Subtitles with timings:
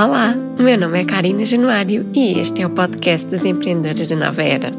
[0.00, 4.44] Olá, meu nome é Karina Januário e este é o podcast das empreendedoras da Nova
[4.44, 4.72] Era.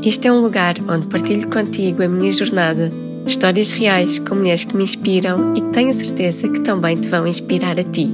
[0.00, 2.88] Este é um lugar onde partilho contigo a minha jornada,
[3.26, 7.26] histórias reais com mulheres que me inspiram e que tenho certeza que também te vão
[7.26, 8.08] inspirar a ti.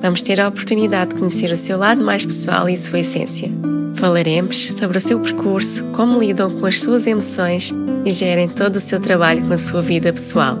[0.00, 3.50] Vamos ter a oportunidade de conhecer o seu lado mais pessoal e a sua essência.
[3.96, 8.80] Falaremos sobre o seu percurso, como lidam com as suas emoções e gerem todo o
[8.80, 10.56] seu trabalho com a sua vida pessoal.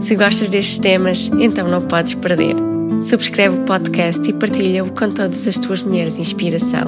[0.00, 2.69] Se gostas destes temas, então não podes perder.
[3.02, 6.84] Subscreve o podcast e partilha-o com todas as tuas mulheres de inspiração.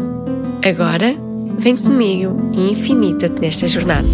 [0.63, 1.15] Agora,
[1.59, 4.07] vem comigo e infinita-te nesta jornada.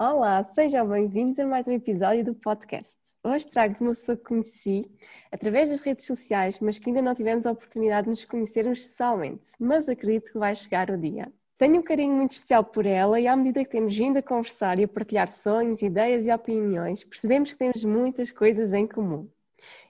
[0.00, 2.98] Olá, sejam bem-vindos a mais um episódio do podcast.
[3.22, 4.90] Hoje trago-vos uma pessoa que conheci
[5.30, 9.52] através das redes sociais, mas que ainda não tivemos a oportunidade de nos conhecermos pessoalmente,
[9.60, 11.32] mas acredito que vai chegar o dia.
[11.56, 14.80] Tenho um carinho muito especial por ela e à medida que temos vindo a conversar
[14.80, 19.28] e a partilhar sonhos, ideias e opiniões, percebemos que temos muitas coisas em comum.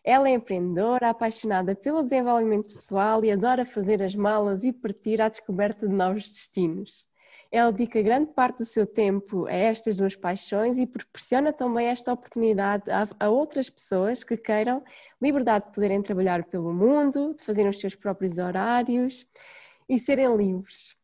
[0.05, 5.28] Ela é empreendedora, apaixonada pelo desenvolvimento pessoal e adora fazer as malas e partir à
[5.30, 7.08] descoberta de novos destinos.
[7.50, 12.12] Ela dedica grande parte do seu tempo a estas duas paixões e proporciona também esta
[12.12, 14.84] oportunidade a, outras pessoas que queiram
[15.20, 19.27] liberdade de poderem trabalhar pelo mundo, de fazerem os seus próprios horários
[19.89, 20.94] e serem livres.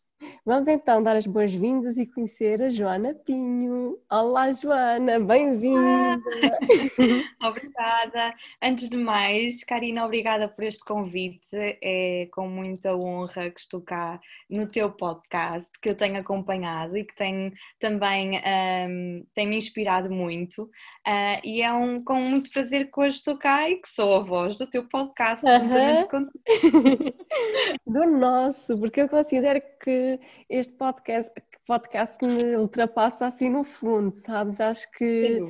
[0.45, 3.99] Vamos então dar as boas-vindas e conhecer a Joana Pinho.
[4.11, 6.21] Olá, Joana, bem-vinda!
[7.43, 8.35] obrigada.
[8.63, 11.41] Antes de mais, Karina, obrigada por este convite.
[11.53, 17.05] É com muita honra que estou cá no teu podcast, que eu tenho acompanhado e
[17.05, 20.65] que tem também um, tem me inspirado muito.
[21.07, 24.21] Uh, e é um, com muito prazer que hoje estou cá e que sou a
[24.21, 27.15] voz do teu podcast, juntamente contigo.
[27.91, 31.33] do nosso, porque eu considero que este podcast,
[31.67, 34.61] podcast me ultrapassa assim no fundo, sabes?
[34.61, 35.41] Acho que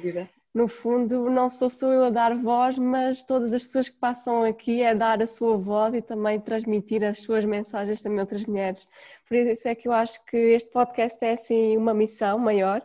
[0.55, 4.43] no fundo não sou só eu a dar voz, mas todas as pessoas que passam
[4.43, 8.45] aqui é dar a sua voz e também transmitir as suas mensagens também a outras
[8.45, 8.89] mulheres.
[9.29, 12.83] Por isso é que eu acho que este podcast é assim uma missão maior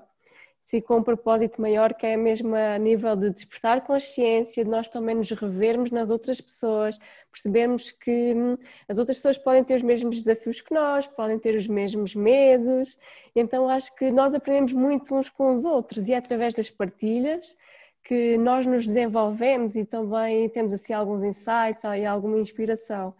[0.65, 4.89] se com um propósito maior que é mesmo a nível de despertar consciência, de nós
[4.89, 6.99] também nos revermos nas outras pessoas,
[7.31, 8.57] percebermos que hum,
[8.89, 12.97] as outras pessoas podem ter os mesmos desafios que nós, podem ter os mesmos medos,
[13.35, 17.55] então acho que nós aprendemos muito uns com os outros e é através das partilhas
[18.03, 23.13] que nós nos desenvolvemos e também temos assim alguns insights e alguma inspiração.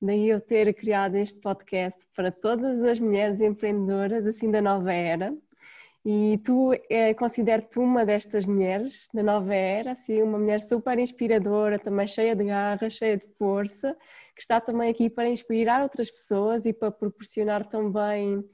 [0.00, 5.34] Daí eu ter criado este podcast para todas as mulheres empreendedoras assim da nova era,
[6.04, 11.78] e tu é, considero-te uma destas mulheres da nova era, assim, uma mulher super inspiradora,
[11.78, 13.96] também cheia de garra, cheia de força,
[14.34, 18.44] que está também aqui para inspirar outras pessoas e para proporcionar também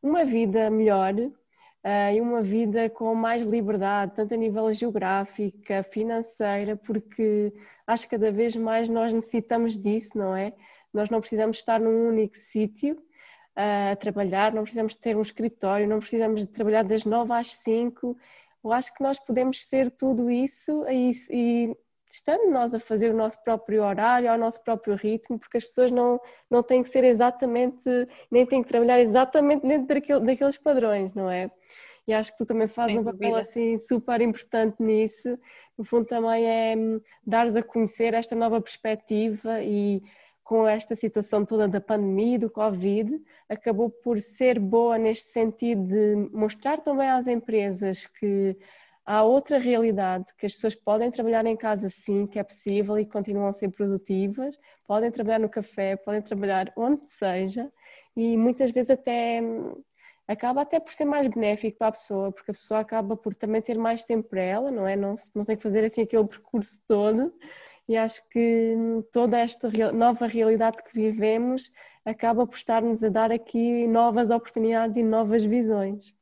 [0.00, 6.76] uma vida melhor uh, e uma vida com mais liberdade, tanto a nível geográfica, financeira,
[6.76, 7.52] porque
[7.86, 10.52] acho que cada vez mais nós necessitamos disso, não é?
[10.92, 12.96] Nós não precisamos estar num único sítio
[13.56, 18.16] a trabalhar, não precisamos ter um escritório, não precisamos de trabalhar das 9 às 5.
[18.64, 21.76] Eu acho que nós podemos ser tudo isso e, e
[22.10, 25.90] estando nós a fazer o nosso próprio horário, ao nosso próprio ritmo, porque as pessoas
[25.90, 26.20] não,
[26.50, 27.88] não têm que ser exatamente,
[28.30, 31.50] nem têm que trabalhar exatamente dentro daquele, daqueles padrões, não é?
[32.06, 35.38] E acho que tu também fazes um papel assim super importante nisso.
[35.76, 40.02] No fundo, também é hum, dares a conhecer esta nova perspectiva e
[40.44, 43.18] com esta situação toda da pandemia e do Covid,
[43.48, 48.54] acabou por ser boa neste sentido de mostrar também às empresas que
[49.06, 53.06] há outra realidade, que as pessoas podem trabalhar em casa sim, que é possível e
[53.06, 57.72] continuam a ser produtivas, podem trabalhar no café, podem trabalhar onde seja
[58.14, 59.40] e muitas vezes até
[60.28, 63.62] acaba até por ser mais benéfico para a pessoa, porque a pessoa acaba por também
[63.62, 64.94] ter mais tempo para ela, não é?
[64.94, 67.32] Não, não tem que fazer assim aquele percurso todo
[67.88, 68.74] e acho que
[69.12, 71.70] toda esta nova realidade que vivemos
[72.04, 76.14] acaba por estar-nos a dar aqui novas oportunidades e novas visões.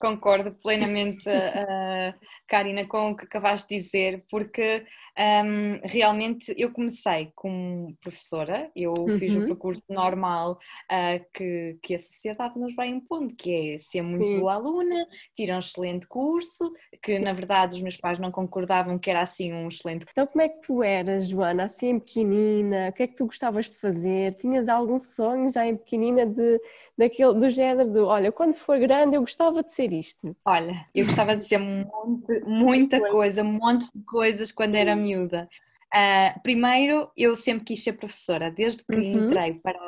[0.00, 2.14] Concordo plenamente, uh,
[2.46, 4.86] Karina, com o que acabaste de dizer, porque
[5.18, 9.18] um, realmente eu comecei como professora, eu uhum.
[9.18, 9.46] fiz o uhum.
[9.46, 10.58] percurso normal
[10.90, 14.40] uh, que, que a sociedade nos vai impondo, que é ser muito Sim.
[14.40, 15.06] boa aluna,
[15.36, 16.72] tirar um excelente curso,
[17.02, 17.24] que Sim.
[17.24, 20.48] na verdade os meus pais não concordavam que era assim um excelente Então como é
[20.48, 24.34] que tu eras, Joana, assim em pequenina, o que é que tu gostavas de fazer?
[24.36, 26.58] Tinhas algum sonho já em pequenina de,
[26.96, 30.34] daquele, do género do, olha, quando for grande eu gostava de ser isto?
[30.44, 35.48] Olha, eu gostava de ser monte, muita coisa, um monte de coisas quando era miúda.
[35.94, 39.26] Uh, primeiro, eu sempre quis ser professora, desde que uhum.
[39.26, 39.78] entrei para,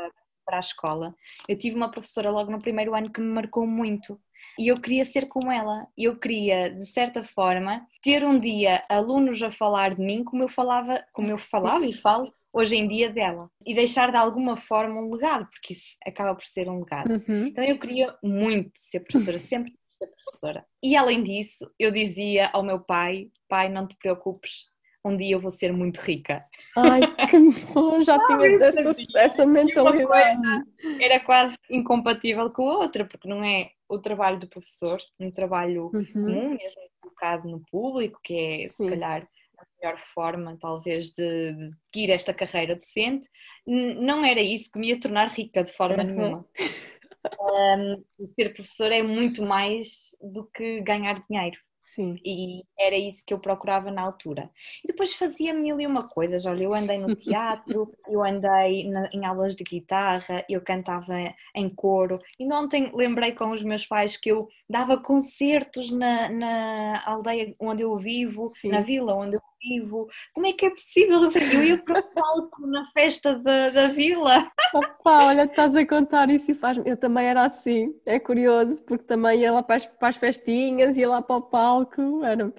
[0.44, 1.14] para a escola,
[1.48, 4.20] eu tive uma professora logo no primeiro ano que me marcou muito.
[4.58, 5.86] E eu queria ser como ela.
[5.96, 10.48] Eu queria, de certa forma, ter um dia alunos a falar de mim como eu
[10.48, 13.50] falava, como eu falava e falo hoje em dia dela.
[13.66, 17.10] E deixar de alguma forma um legado, porque isso acaba por ser um legado.
[17.10, 17.46] Uhum.
[17.46, 20.64] Então eu queria muito ser professora, sempre ser professora.
[20.82, 24.66] E além disso, eu dizia ao meu pai: pai, não te preocupes,
[25.04, 26.44] um dia eu vou ser muito rica.
[26.76, 27.38] Ai, que
[27.72, 30.64] bom, já tinhas essa, essa mentalidade.
[31.00, 35.90] Era quase incompatível com a outra, porque não é o trabalho do professor, um trabalho
[35.92, 36.04] uhum.
[36.12, 38.84] comum, mesmo colocado no público, que é Sim.
[38.84, 39.28] se calhar
[39.58, 43.28] a melhor forma, talvez, de, de seguir esta carreira docente,
[43.66, 46.10] não era isso que me ia tornar rica de forma uhum.
[46.10, 46.46] nenhuma.
[47.40, 48.04] Um,
[48.34, 51.58] ser professor é muito mais do que ganhar dinheiro.
[51.84, 52.18] Sim.
[52.24, 54.50] E era isso que eu procurava na altura.
[54.82, 56.46] E depois fazia mil e uma coisas.
[56.46, 61.14] Olha, eu andei no teatro, eu andei na, em aulas de guitarra, eu cantava
[61.54, 62.18] em coro.
[62.40, 67.82] E ontem lembrei com os meus pais que eu dava concertos na, na aldeia onde
[67.82, 68.70] eu vivo, Sim.
[68.70, 70.08] na vila onde eu vivo.
[70.34, 71.22] Como é que é possível?
[71.22, 74.50] Eu ia para o palco na festa da, da vila.
[74.74, 77.94] Opa, olha, estás a contar isso e faz Eu também era assim.
[78.04, 81.42] É curioso, porque também ia lá para as, para as festinhas, ia lá para o
[81.42, 82.24] palco.
[82.24, 82.52] Era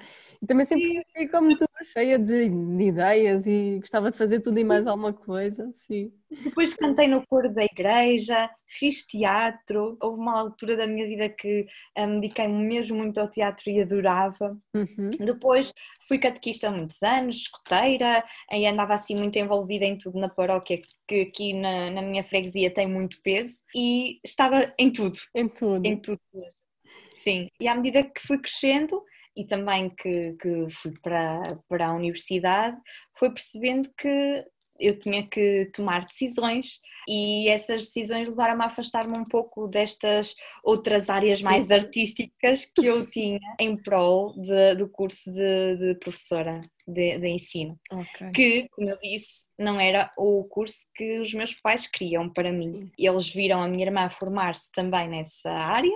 [0.45, 4.41] e também sempre fui assim como tu, cheia de, de, ideias e gostava de fazer
[4.41, 6.11] tudo e mais alguma coisa, sim.
[6.43, 11.65] Depois cantei no coro da igreja, fiz teatro, houve uma altura da minha vida que
[11.95, 14.55] eh, me dediquei mesmo muito ao teatro e adorava.
[14.75, 15.09] Uhum.
[15.19, 15.73] Depois
[16.07, 20.79] fui catequista há muitos anos, escoteira, e andava assim muito envolvida em tudo na paróquia,
[21.07, 25.17] que aqui na, na minha freguesia tem muito peso, e estava em tudo.
[25.33, 25.85] Em tudo.
[25.87, 26.19] Em tudo.
[27.11, 29.01] Sim, e à medida que fui crescendo,
[29.35, 32.77] e também que, que fui para, para a universidade,
[33.17, 34.45] foi percebendo que
[34.79, 41.09] eu tinha que tomar decisões e essas decisões levaram-me a afastar-me um pouco destas outras
[41.09, 47.17] áreas mais artísticas que eu tinha em prol de, do curso de, de professora de,
[47.17, 47.79] de ensino.
[47.91, 48.31] Okay.
[48.31, 52.81] Que, como eu disse, não era o curso que os meus pais queriam para mim.
[52.81, 52.91] Sim.
[52.97, 55.91] Eles viram a minha irmã formar-se também nessa área,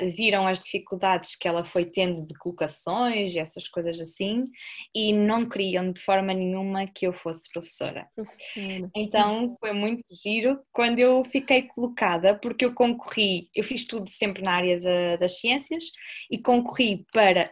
[0.00, 4.46] viram as dificuldades que ela foi tendo de colocações, essas coisas assim,
[4.94, 8.08] e não queriam de forma nenhuma que eu fosse professora.
[8.14, 8.90] professora.
[8.94, 10.41] Então foi muito giro
[10.72, 15.38] quando eu fiquei colocada, porque eu concorri, eu fiz tudo sempre na área de, das
[15.38, 15.84] ciências
[16.30, 17.50] e concorri para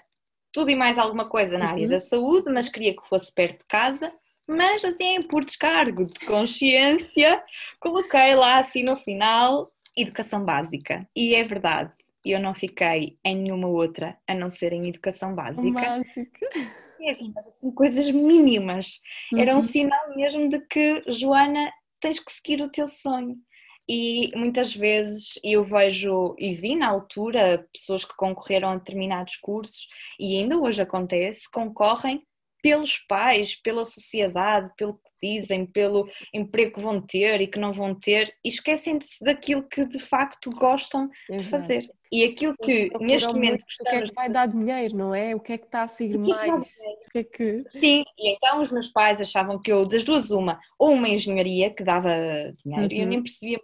[0.53, 1.91] tudo e mais alguma coisa na área uhum.
[1.91, 4.13] da saúde, mas queria que fosse perto de casa.
[4.49, 7.43] Mas assim, por descargo de consciência,
[7.79, 11.07] coloquei lá assim no final educação básica.
[11.15, 11.93] E é verdade,
[12.25, 15.71] eu não fiquei em nenhuma outra a não ser em educação básica.
[15.71, 16.81] Básica.
[17.03, 19.01] É assim, assim, coisas mínimas.
[19.33, 19.39] Uhum.
[19.39, 19.63] Era um uhum.
[19.63, 23.37] sinal mesmo de que, Joana, tens que seguir o teu sonho.
[23.89, 29.89] E muitas vezes eu vejo e vi na altura pessoas que concorreram a determinados cursos
[30.19, 32.25] e ainda hoje acontece, concorrem
[32.63, 37.73] pelos pais, pela sociedade, pelo que dizem, pelo emprego que vão ter e que não
[37.73, 41.43] vão ter e esquecem-se daquilo que de facto gostam Exato.
[41.43, 41.83] de fazer.
[42.13, 45.35] E aquilo que neste momento O que é que vai dar dinheiro, não é?
[45.35, 46.53] O que é que está a seguir é mais?
[46.53, 47.65] O que é que...
[47.69, 51.71] Sim, e então os meus pais achavam que eu, das duas, uma, ou uma engenharia
[51.71, 52.11] que dava
[52.65, 52.93] dinheiro, uhum.
[52.93, 53.61] e eu nem percebia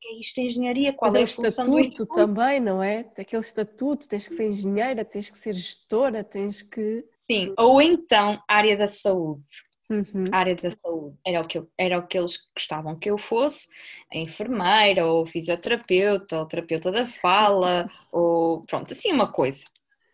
[0.00, 3.00] que é isto engenharia, qual Mas é, é o estatuto também, não é?
[3.18, 7.04] Aquele estatuto, tens que ser engenheira, tens que ser gestora, tens que...
[7.20, 9.44] Sim, ou então área da saúde.
[9.90, 10.24] Uhum.
[10.30, 13.68] área da saúde era o, que eu, era o que eles gostavam que eu fosse,
[14.12, 19.64] enfermeira, ou fisioterapeuta, ou terapeuta da fala, ou pronto, assim uma coisa,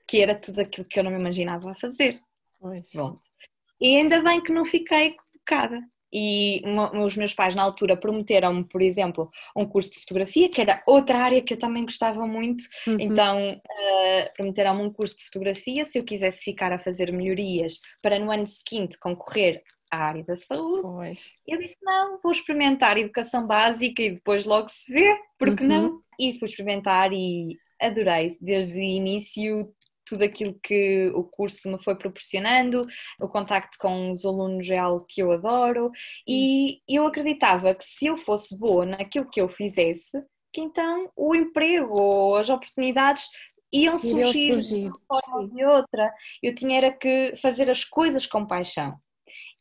[0.09, 2.18] que era tudo aquilo que eu não me imaginava fazer.
[2.59, 2.90] Pois.
[2.90, 3.21] Pronto.
[3.78, 5.87] E ainda bem que não fiquei colocada
[6.18, 6.62] e
[7.04, 11.18] os meus pais na altura prometeram-me, por exemplo, um curso de fotografia, que era outra
[11.18, 12.96] área que eu também gostava muito, uhum.
[12.99, 18.18] então uh, prometeram-me um curso de fotografia se eu quisesse ficar a fazer melhorias para
[18.18, 20.80] no ano seguinte concorrer à área da saúde.
[20.80, 21.20] Pois.
[21.46, 25.68] Eu disse, não, vou experimentar educação básica e depois logo se vê, porque uhum.
[25.68, 26.00] não?
[26.18, 29.70] E fui experimentar e adorei, desde o início
[30.06, 32.86] tudo aquilo que o curso me foi proporcionando,
[33.20, 35.90] o contacto com os alunos é algo que eu adoro
[36.26, 40.22] e eu acreditava que se eu fosse boa naquilo que eu fizesse,
[40.52, 43.28] que então o emprego ou as oportunidades
[43.72, 44.82] iam surgir, surgir.
[44.82, 46.14] de uma forma ou de outra.
[46.42, 48.98] Eu tinha era que fazer as coisas com paixão.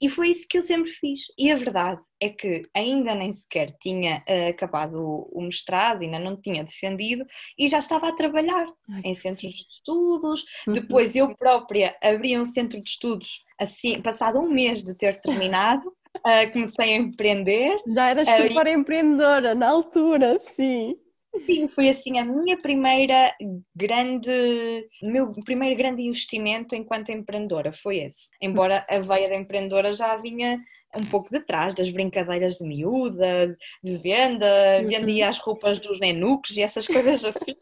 [0.02, 1.22] E foi isso que eu sempre fiz.
[1.38, 6.20] E a verdade é que ainda nem sequer tinha uh, acabado o, o, mestrado, ainda
[6.20, 7.26] não tinha defendido
[7.58, 10.46] e já estava a trabalhar Ai, em centros de estudos.
[10.68, 10.74] Uhum.
[10.74, 15.88] Depois eu própria abri um centro de estudos assim, passado um mês de ter terminado.
[16.18, 17.78] Uh, comecei a empreender.
[17.88, 20.96] Já eras super uh, empreendedora na altura, sim.
[21.46, 23.36] Sim, foi assim a minha primeira
[23.76, 24.32] grande,
[25.02, 28.30] meu primeiro grande investimento enquanto empreendedora foi esse.
[28.42, 30.60] Embora a veia da empreendedora já vinha
[30.96, 36.56] um pouco de trás das brincadeiras de miúda, de venda, vendia as roupas dos nenucos
[36.58, 37.56] e essas coisas assim.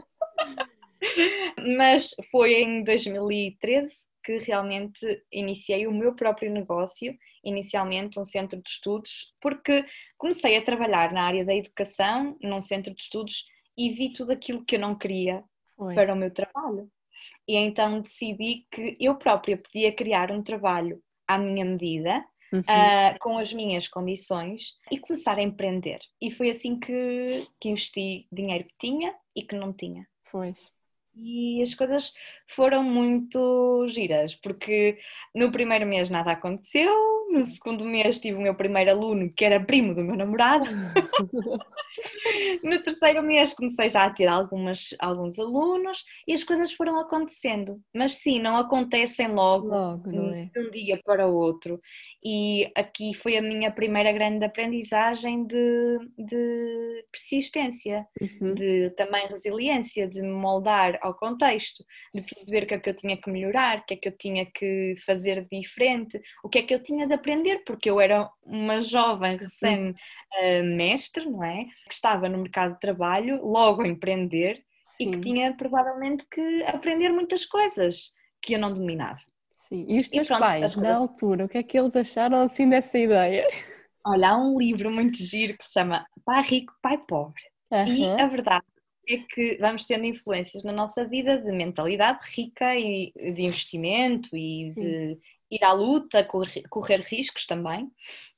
[1.78, 7.14] Mas foi em 2013 que realmente iniciei o meu próprio negócio,
[7.44, 9.84] inicialmente um centro de estudos, porque
[10.18, 13.46] comecei a trabalhar na área da educação, num centro de estudos,
[13.78, 15.44] e vi tudo aquilo que eu não queria
[15.76, 15.96] pois.
[15.96, 16.90] para o meu trabalho.
[17.48, 22.60] E então decidi que eu própria podia criar um trabalho à minha medida, uhum.
[22.60, 26.00] uh, com as minhas condições, e começar a empreender.
[26.22, 30.08] E foi assim que, que investi dinheiro que tinha e que não tinha.
[30.32, 30.72] Pois
[31.16, 32.14] e as coisas
[32.48, 34.98] foram muito giras, porque
[35.34, 36.92] no primeiro mês nada aconteceu,
[37.34, 40.66] no segundo mês tive o meu primeiro aluno que era primo do meu namorado.
[42.64, 47.82] no terceiro mês comecei já a ter algumas, alguns alunos e as coisas foram acontecendo.
[47.94, 50.50] Mas sim, não acontecem logo, logo é?
[50.54, 51.82] de um dia para o outro.
[52.24, 58.54] E aqui foi a minha primeira grande aprendizagem de, de persistência, uhum.
[58.54, 62.96] de também resiliência, de me moldar ao contexto, de perceber o que é que eu
[62.96, 66.60] tinha que melhorar, o que é que eu tinha que fazer de diferente, o que
[66.60, 71.64] é que eu tinha de aprender, porque eu era uma jovem recém-mestre, não é?
[71.88, 74.62] Que estava no mercado de trabalho, logo a empreender
[74.98, 75.08] Sim.
[75.08, 78.12] e que tinha provavelmente que aprender muitas coisas
[78.42, 79.20] que eu não dominava.
[79.56, 82.42] Sim, e os teus e pronto, pais, na altura, o que é que eles acharam
[82.42, 83.48] assim dessa ideia?
[84.06, 87.42] Olha, há um livro muito giro que se chama Pai Rico, Pai Pobre.
[87.72, 87.88] Uhum.
[87.88, 88.66] E a verdade
[89.08, 94.72] é que vamos tendo influências na nossa vida de mentalidade rica e de investimento e
[94.74, 94.82] Sim.
[94.82, 95.20] de
[95.56, 97.90] ir à luta, correr, correr riscos também,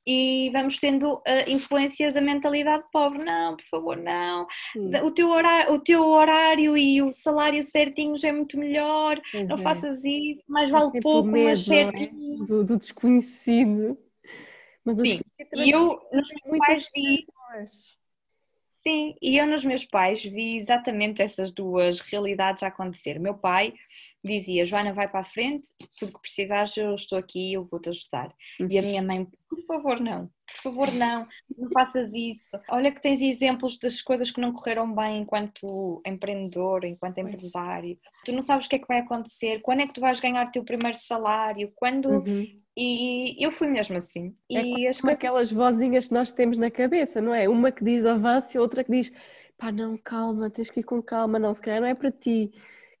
[0.06, 4.46] e vamos tendo uh, influências da mentalidade pobre, não, por favor, não,
[5.04, 9.58] o teu, horário, o teu horário e o salário certinhos é muito melhor, pois não
[9.58, 9.62] é.
[9.62, 11.64] faças isso, mais vale é pouco, medo, mas é?
[11.64, 12.42] certinho.
[12.42, 12.46] É?
[12.46, 13.98] Do, do, desconhecido.
[14.84, 15.20] Mas Sim,
[15.56, 17.26] e eu nos meus pais vi...
[18.86, 23.18] Sim, e eu nos meus pais vi exatamente essas duas realidades a acontecer.
[23.18, 23.74] Meu pai
[24.26, 25.68] dizia: Joana, vai para a frente,
[25.98, 28.32] tudo que precisares, eu estou aqui, eu vou-te ajudar.
[28.60, 28.68] Uhum.
[28.70, 32.58] E a minha mãe: por favor, não, por favor, não, não faças isso.
[32.68, 37.98] Olha que tens exemplos das coisas que não correram bem enquanto empreendedor, enquanto empresário.
[38.24, 40.46] Tu não sabes o que é que vai acontecer, quando é que tu vais ganhar
[40.46, 42.06] o teu primeiro salário, quando.
[42.06, 42.60] Uhum.
[42.78, 44.36] E eu fui mesmo assim.
[44.52, 45.16] É e as coisas...
[45.16, 47.48] aquelas vozinhas que nós temos na cabeça, não é?
[47.48, 49.10] Uma que diz avance e outra que diz
[49.56, 52.52] pá, não, calma, tens que ir com calma, não, se calhar não é para ti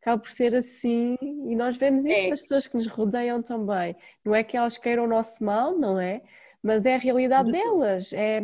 [0.06, 2.30] acaba por ser assim e nós vemos isso é.
[2.30, 3.96] nas pessoas que nos rodeiam também.
[4.24, 6.22] Não é que elas queiram o nosso mal, não é?
[6.62, 8.12] Mas é a realidade delas.
[8.12, 8.40] É,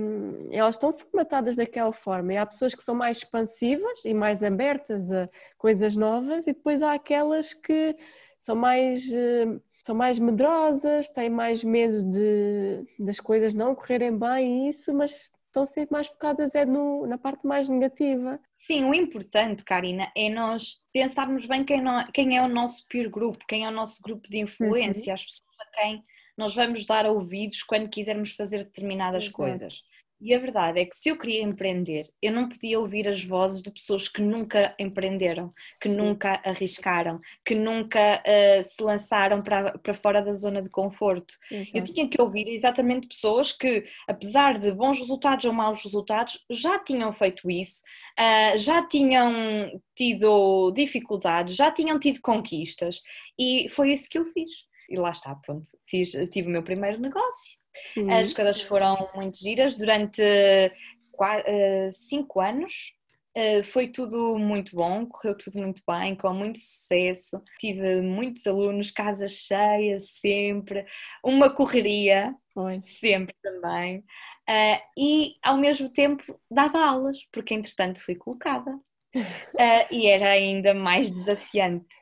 [0.50, 2.32] elas estão formatadas daquela forma.
[2.32, 6.82] E há pessoas que são mais expansivas e mais abertas a coisas novas, e depois
[6.82, 7.96] há aquelas que
[8.40, 9.46] são mais, eh,
[9.84, 15.30] são mais medrosas, têm mais medo de, das coisas não correrem bem, e isso, mas
[15.52, 18.40] estão sempre mais focadas é no, na parte mais negativa.
[18.56, 23.10] Sim, o importante, Karina, é nós pensarmos bem quem, não, quem é o nosso peer
[23.10, 25.14] group, quem é o nosso grupo de influência, uhum.
[25.14, 26.04] as pessoas a quem
[26.36, 29.36] nós vamos dar ouvidos quando quisermos fazer determinadas Exato.
[29.36, 29.82] coisas.
[30.22, 33.60] E a verdade é que se eu queria empreender, eu não podia ouvir as vozes
[33.60, 35.96] de pessoas que nunca empreenderam, que Sim.
[35.96, 41.34] nunca arriscaram, que nunca uh, se lançaram para, para fora da zona de conforto.
[41.50, 41.76] Exato.
[41.76, 46.78] Eu tinha que ouvir exatamente pessoas que, apesar de bons resultados ou maus resultados, já
[46.78, 47.82] tinham feito isso,
[48.16, 53.02] uh, já tinham tido dificuldades, já tinham tido conquistas
[53.36, 54.70] e foi isso que eu fiz.
[54.92, 58.10] E lá está, pronto, fiz, tive o meu primeiro negócio Sim.
[58.10, 60.22] As coisas foram muito giras durante
[61.10, 62.92] quatro, eh, cinco anos.
[63.34, 67.42] Uh, foi tudo muito bom, correu tudo muito bem, com muito sucesso.
[67.58, 70.84] Tive muitos alunos, casa cheia sempre,
[71.24, 72.34] uma correria,
[72.82, 74.00] sempre também.
[74.46, 78.78] Uh, e ao mesmo tempo dava aulas, porque entretanto fui colocada.
[79.90, 81.94] E era ainda mais desafiante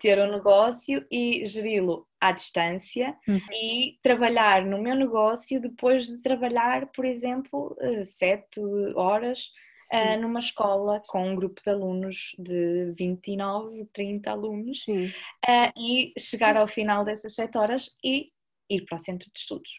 [0.00, 3.40] ter um negócio e geri-lo à distância uhum.
[3.52, 8.60] e trabalhar no meu negócio depois de trabalhar, por exemplo, eh, sete
[8.94, 9.50] horas
[9.92, 16.56] uh, numa escola com um grupo de alunos de 29, 30 alunos uh, e chegar
[16.56, 18.30] ao final dessas sete horas e
[18.68, 19.70] ir para o centro de estudos.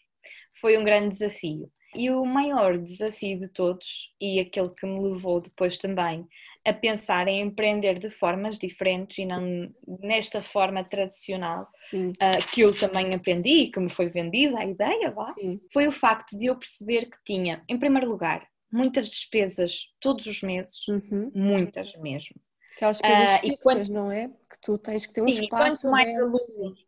[0.62, 1.72] Foi um grande desafio.
[1.96, 6.28] E o maior desafio de todos, e aquele que me levou depois também
[6.68, 12.78] a pensar em empreender de formas diferentes e não nesta forma tradicional uh, que eu
[12.78, 15.34] também aprendi e que me foi vendida a ideia, vá,
[15.72, 20.42] foi o facto de eu perceber que tinha, em primeiro lugar, muitas despesas todos os
[20.42, 21.32] meses, uhum.
[21.34, 22.36] muitas mesmo.
[22.76, 24.28] Aquelas coisas uh, fixas, quanto, não é?
[24.28, 25.82] Que tu tens que ter um sim, espaço.
[25.82, 26.86] Quanto mais alunos,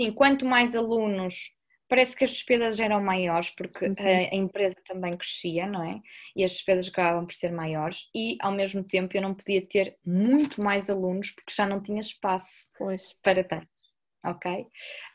[0.00, 1.50] sim, quanto mais alunos
[1.90, 3.94] parece que as despesas eram maiores porque uhum.
[3.98, 6.00] a, empresa também crescia, não é?
[6.36, 9.98] E as despesas acabavam por ser maiores e ao mesmo tempo eu não podia ter
[10.06, 13.12] muito mais alunos porque já não tinha espaço pois.
[13.22, 13.68] para tanto.
[14.24, 14.66] Ok?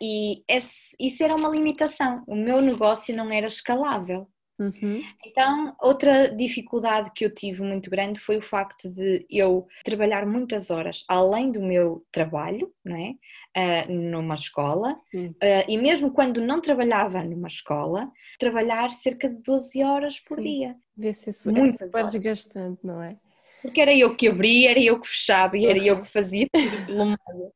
[0.01, 2.23] E esse, isso era uma limitação.
[2.27, 4.27] O meu negócio não era escalável.
[4.57, 5.01] Uhum.
[5.25, 10.69] Então, outra dificuldade que eu tive muito grande foi o facto de eu trabalhar muitas
[10.69, 13.15] horas além do meu trabalho, não é?
[13.57, 18.09] Uh, numa escola, uh, e mesmo quando não trabalhava numa escola,
[18.39, 20.43] trabalhar cerca de 12 horas por Sim.
[20.43, 20.75] dia.
[20.97, 23.17] Vê-se isso muito é super desgastante, não é?
[23.61, 26.85] Porque era eu que abria, era eu que fechava e era eu que fazia tudo
[26.85, 27.51] pelo meio.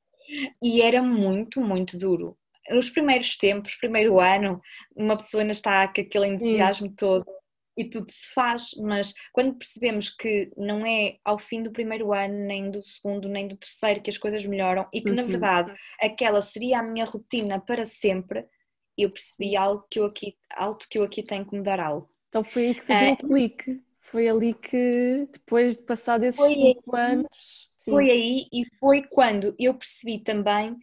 [0.61, 2.38] E era muito, muito duro
[2.69, 4.61] nos primeiros tempos, primeiro ano,
[4.95, 6.95] uma pessoa ainda está com aquele entusiasmo Sim.
[6.95, 7.25] todo
[7.79, 12.45] e tudo se faz, mas quando percebemos que não é ao fim do primeiro ano,
[12.45, 15.15] nem do segundo, nem do terceiro que as coisas melhoram e que uhum.
[15.15, 18.45] na verdade aquela seria a minha rotina para sempre,
[18.97, 22.09] eu percebi algo que eu aqui, algo que eu aqui tenho que mudar algo.
[22.27, 26.43] Então foi aí que se deu um clique, foi ali que depois de passar desses
[26.45, 27.69] cinco aí, anos.
[27.77, 27.91] Sim.
[27.91, 30.75] Foi aí e foi quando eu percebi também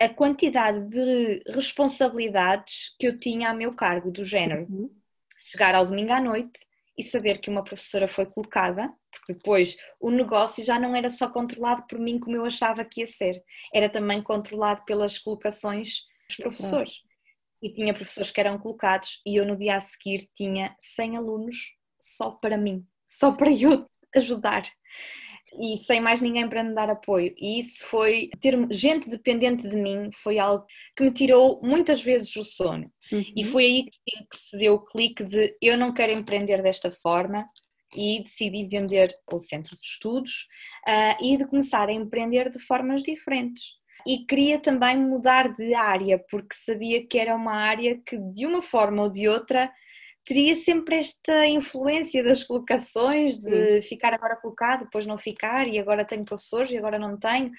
[0.00, 4.66] a quantidade de responsabilidades que eu tinha a meu cargo, do género.
[4.70, 4.90] Uhum.
[5.38, 6.60] Chegar ao domingo à noite
[6.96, 11.28] e saber que uma professora foi colocada, porque depois o negócio já não era só
[11.28, 13.42] controlado por mim como eu achava que ia ser,
[13.74, 17.02] era também controlado pelas colocações dos professores.
[17.62, 21.74] E tinha professores que eram colocados e eu no dia a seguir tinha 100 alunos
[22.00, 24.62] só para mim, só para eu ajudar
[25.58, 27.34] e sem mais ninguém para me dar apoio.
[27.36, 30.64] E isso foi, ter gente dependente de mim, foi algo
[30.96, 32.90] que me tirou muitas vezes o sono.
[33.12, 33.24] Uhum.
[33.36, 36.90] E foi aí que, que se deu o clique de eu não quero empreender desta
[36.90, 37.44] forma
[37.94, 40.46] e decidi vender o centro de estudos
[40.88, 43.80] uh, e de começar a empreender de formas diferentes.
[44.06, 48.62] E queria também mudar de área, porque sabia que era uma área que de uma
[48.62, 49.70] forma ou de outra
[50.30, 53.88] teria sempre esta influência das colocações, de Sim.
[53.88, 57.50] ficar agora colocado, depois não ficar, e agora tenho professores e agora não tenho.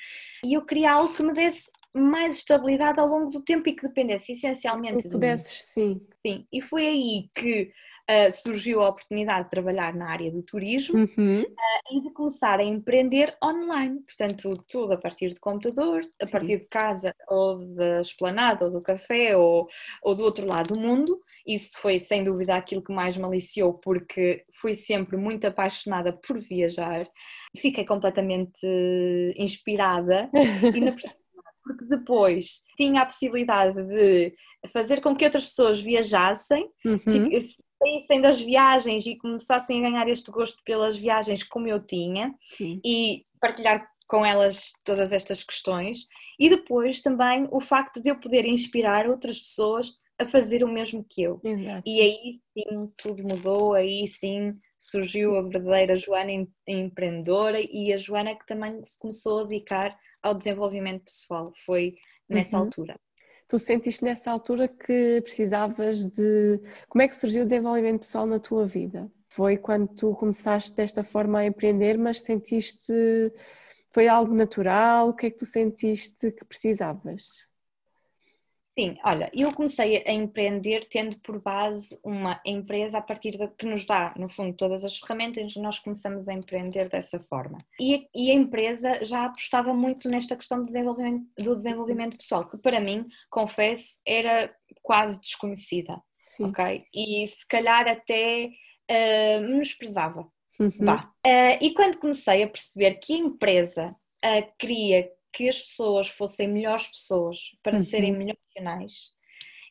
[0.46, 3.86] E eu queria algo que me desse mais estabilidade ao longo do tempo e que
[3.86, 6.00] dependesse essencialmente tu pudesses, de mim.
[6.00, 6.08] sim.
[6.26, 7.74] Sim, e foi aí que
[8.10, 11.42] uh, surgiu a oportunidade de trabalhar na área do turismo uhum.
[11.42, 14.00] uh, e de começar a empreender online.
[14.02, 18.82] Portanto, tudo a partir de computador, a partir de casa ou da esplanada ou do
[18.82, 19.68] café ou,
[20.04, 21.20] ou do outro lado do mundo.
[21.46, 26.40] Isso foi sem dúvida aquilo que mais me aliciou, porque fui sempre muito apaixonada por
[26.40, 27.08] viajar.
[27.58, 28.62] Fiquei completamente
[29.36, 30.30] inspirada
[30.74, 30.96] e na
[31.64, 34.34] porque depois tinha a possibilidade de
[34.72, 37.30] fazer com que outras pessoas viajassem, uhum
[37.82, 42.80] saíssem das viagens e começassem a ganhar este gosto pelas viagens como eu tinha Sim.
[42.86, 46.06] e partilhar com elas todas estas questões
[46.40, 51.04] e depois também o facto de eu poder inspirar outras pessoas a fazer o mesmo
[51.10, 51.40] que eu.
[51.44, 51.82] Exato.
[51.84, 56.32] E aí sim tudo mudou, aí sim surgiu a verdadeira Joana
[56.68, 61.52] empreendedora e a Joana que também se começou a dedicar ao desenvolvimento pessoal.
[61.66, 61.96] Foi
[62.30, 62.66] nessa uhum.
[62.66, 63.00] altura
[63.52, 66.58] tu sentiste nessa altura que precisavas de.
[66.88, 69.12] Como é que surgiu o desenvolvimento pessoal na tua vida?
[69.28, 72.94] Foi quando tu começaste desta forma a empreender, mas sentiste.
[73.90, 75.10] Foi algo natural?
[75.10, 77.51] O que é que tu sentiste que precisavas?
[78.78, 83.66] Sim, olha, eu comecei a empreender tendo por base uma empresa a partir da que
[83.66, 87.58] nos dá, no fundo, todas as ferramentas, nós começamos a empreender dessa forma.
[87.80, 92.58] E, e a empresa já apostava muito nesta questão do desenvolvimento, do desenvolvimento pessoal, que
[92.58, 96.46] para mim, confesso, era quase desconhecida, Sim.
[96.46, 96.86] ok?
[96.94, 98.52] E se calhar até
[98.90, 100.26] uh, menosprezava.
[100.58, 100.70] Uhum.
[100.70, 106.48] Uh, e quando comecei a perceber que a empresa uh, queria que as pessoas fossem
[106.48, 107.84] melhores pessoas para uhum.
[107.84, 109.14] serem melhores profissionais,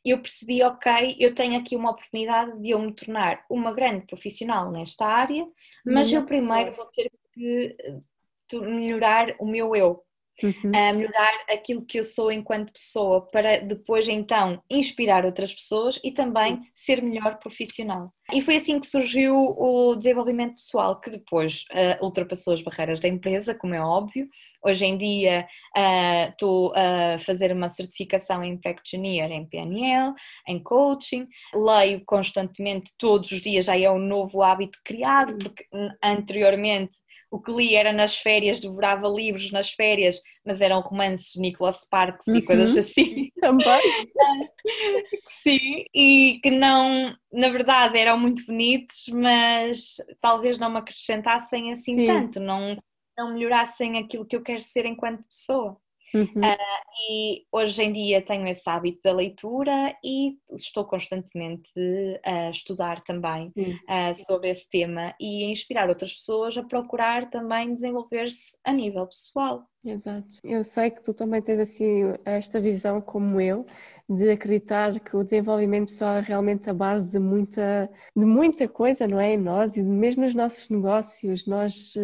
[0.05, 4.70] eu percebi, ok, eu tenho aqui uma oportunidade de eu me tornar uma grande profissional
[4.70, 5.46] nesta área,
[5.85, 10.03] mas eu primeiro vou ter que eh, melhorar o meu eu,
[10.42, 10.72] uhum.
[10.74, 16.12] a melhorar aquilo que eu sou enquanto pessoa, para depois então inspirar outras pessoas e
[16.12, 18.12] também ser melhor profissional.
[18.33, 23.09] E foi assim que surgiu o desenvolvimento pessoal, que depois uh, ultrapassou as barreiras da
[23.09, 24.29] empresa, como é óbvio,
[24.62, 25.46] Hoje em dia
[26.29, 30.14] estou uh, a fazer uma certificação em Practitioner, em PNL,
[30.46, 35.66] em coaching, leio constantemente, todos os dias já é um novo hábito criado, porque
[36.05, 36.98] anteriormente
[37.31, 41.83] o que li era nas férias, devorava livros nas férias, mas eram romances de Nicholas
[41.83, 42.37] Sparks uhum.
[42.37, 43.31] e coisas assim.
[43.40, 43.81] Também.
[45.29, 51.97] Sim, e que não, na verdade, eram muito bonitos, mas talvez não me acrescentassem assim
[51.97, 52.07] Sim.
[52.07, 52.77] tanto, não,
[53.16, 55.81] não melhorassem aquilo que eu quero ser enquanto pessoa.
[56.14, 56.25] Uhum.
[56.25, 61.70] Uh, e hoje em dia tenho esse hábito da leitura e estou constantemente
[62.25, 63.73] a estudar também uhum.
[63.73, 69.07] uh, sobre esse tema e a inspirar outras pessoas a procurar também desenvolver-se a nível
[69.07, 69.64] pessoal.
[69.83, 70.37] Exato.
[70.44, 73.64] Eu sei que tu também tens assim esta visão como eu
[74.07, 79.07] de acreditar que o desenvolvimento pessoal é realmente a base de muita, de muita coisa,
[79.07, 79.35] não é?
[79.35, 81.46] Em nós e mesmo nos nossos negócios.
[81.46, 81.94] Nós,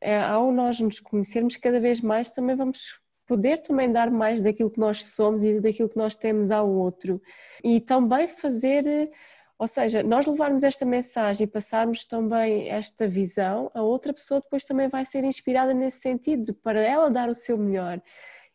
[0.00, 4.70] é, ao nós nos conhecermos cada vez mais, também vamos poder também dar mais daquilo
[4.70, 7.20] que nós somos e daquilo que nós temos ao outro.
[7.62, 9.10] E também fazer,
[9.58, 14.64] ou seja, nós levarmos esta mensagem e passarmos também esta visão, a outra pessoa depois
[14.64, 18.00] também vai ser inspirada nesse sentido, para ela dar o seu melhor.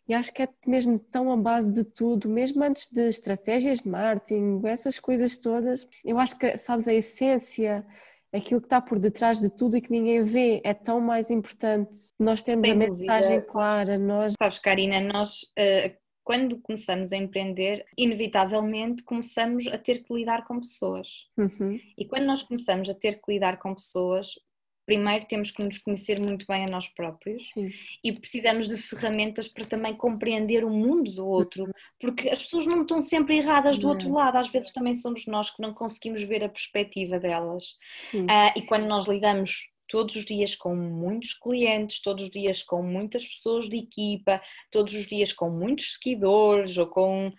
[0.08, 3.90] E acho que é mesmo tão a base de tudo, mesmo antes de estratégias de
[3.90, 5.88] marketing, essas coisas todas.
[6.04, 7.86] Eu acho que, sabes, a essência
[8.34, 11.92] aquilo que está por detrás de tudo e que ninguém vê é tão mais importante.
[12.20, 13.14] Nós temos Sem a dúvida.
[13.14, 13.98] mensagem clara.
[13.98, 14.34] Nós...
[14.40, 15.98] Sabes, Karina, nós uh,
[16.30, 21.28] quando começamos a empreender, inevitavelmente começamos a ter que lidar com pessoas.
[21.36, 21.80] Uhum.
[21.98, 24.36] E quando nós começamos a ter que lidar com pessoas,
[24.90, 27.72] primeiro temos que nos conhecer muito bem a nós próprios Sim.
[28.04, 32.82] e precisamos de ferramentas para também compreender o mundo do outro, porque as pessoas não
[32.82, 36.44] estão sempre erradas do outro lado, às vezes também somos nós que não conseguimos ver
[36.44, 37.78] a perspectiva delas.
[38.16, 42.82] Uh, e quando nós lidamos todos os dias com muitos clientes, todos os dias com
[42.82, 47.32] muitas pessoas de equipa, todos os dias com muitos seguidores ou com.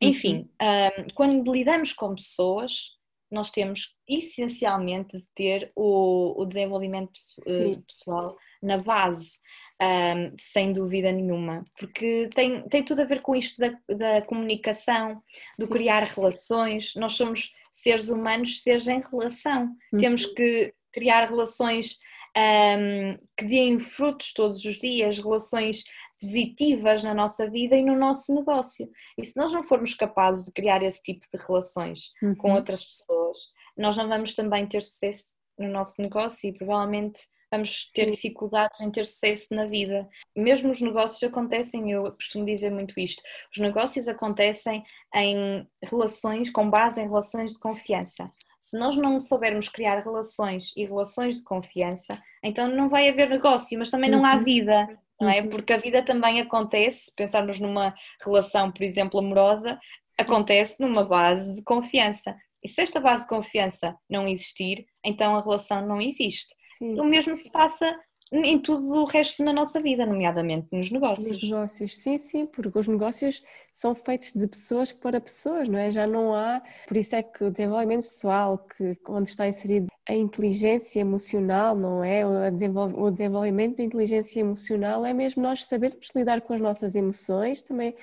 [0.00, 1.06] Enfim, uhum.
[1.06, 2.94] uh, quando lidamos com pessoas,
[3.34, 7.12] nós temos essencialmente de ter o, o desenvolvimento
[7.46, 7.82] eh, Sim.
[7.82, 9.38] pessoal na base,
[9.82, 15.22] um, sem dúvida nenhuma, porque tem, tem tudo a ver com isto da, da comunicação,
[15.58, 15.70] do Sim.
[15.70, 16.94] criar relações.
[16.94, 19.76] Nós somos seres humanos, seres em relação.
[19.92, 19.98] Uhum.
[19.98, 21.98] Temos que criar relações
[22.36, 25.84] um, que deem frutos todos os dias, relações
[26.20, 28.88] positivas na nossa vida e no nosso negócio.
[29.18, 32.34] E se nós não formos capazes de criar esse tipo de relações uhum.
[32.34, 33.38] com outras pessoas,
[33.76, 35.24] nós não vamos também ter sucesso
[35.58, 38.10] no nosso negócio e provavelmente vamos ter Sim.
[38.12, 40.08] dificuldades em ter sucesso na vida.
[40.36, 43.22] Mesmo os negócios acontecem, eu costumo dizer muito isto,
[43.54, 44.82] os negócios acontecem
[45.14, 48.30] em relações, com base em relações de confiança.
[48.60, 53.78] Se nós não soubermos criar relações e relações de confiança, então não vai haver negócio,
[53.78, 54.44] mas também não há uhum.
[54.44, 55.40] vida não é?
[55.40, 55.48] Uhum.
[55.48, 59.78] Porque a vida também acontece, pensarmos numa relação, por exemplo, amorosa,
[60.18, 62.36] acontece numa base de confiança.
[62.62, 66.54] E se esta base de confiança não existir, então a relação não existe.
[66.78, 66.98] Sim.
[66.98, 67.94] O mesmo se passa
[68.38, 71.30] em tudo o resto na nossa vida, nomeadamente nos negócios.
[71.30, 73.42] Nos negócios, sim, sim, porque os negócios
[73.72, 75.90] são feitos de pessoas para pessoas, não é?
[75.90, 80.14] Já não há, por isso é que o desenvolvimento pessoal, que onde está inserido a
[80.14, 82.24] inteligência emocional, não é?
[82.26, 87.94] O, desenvolvimento da inteligência emocional é mesmo nós sabermos lidar com as nossas emoções, também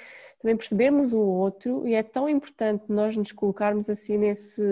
[0.41, 4.63] também percebermos o outro e é tão importante nós nos colocarmos assim nesse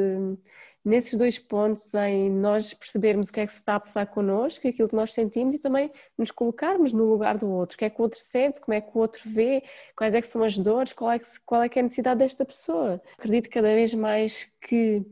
[0.83, 4.67] nesses dois pontos, em nós percebermos o que é que se está a passar connosco,
[4.67, 7.89] aquilo que nós sentimos e também nos colocarmos no lugar do outro, o que é
[7.89, 9.63] que o outro sente, como é que o outro vê,
[9.95, 12.19] quais é que são as dores, qual é que, qual é, que é a necessidade
[12.19, 13.01] desta pessoa.
[13.17, 15.05] Acredito cada vez mais que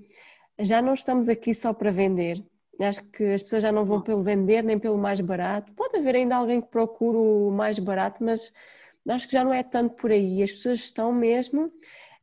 [0.60, 2.43] já não estamos aqui só para vender.
[2.80, 5.71] Acho que as pessoas já não vão pelo vender nem pelo mais barato.
[5.73, 8.53] Pode haver ainda alguém que procure o mais barato, mas
[9.10, 10.43] acho que já não é tanto por aí.
[10.43, 11.71] As pessoas estão mesmo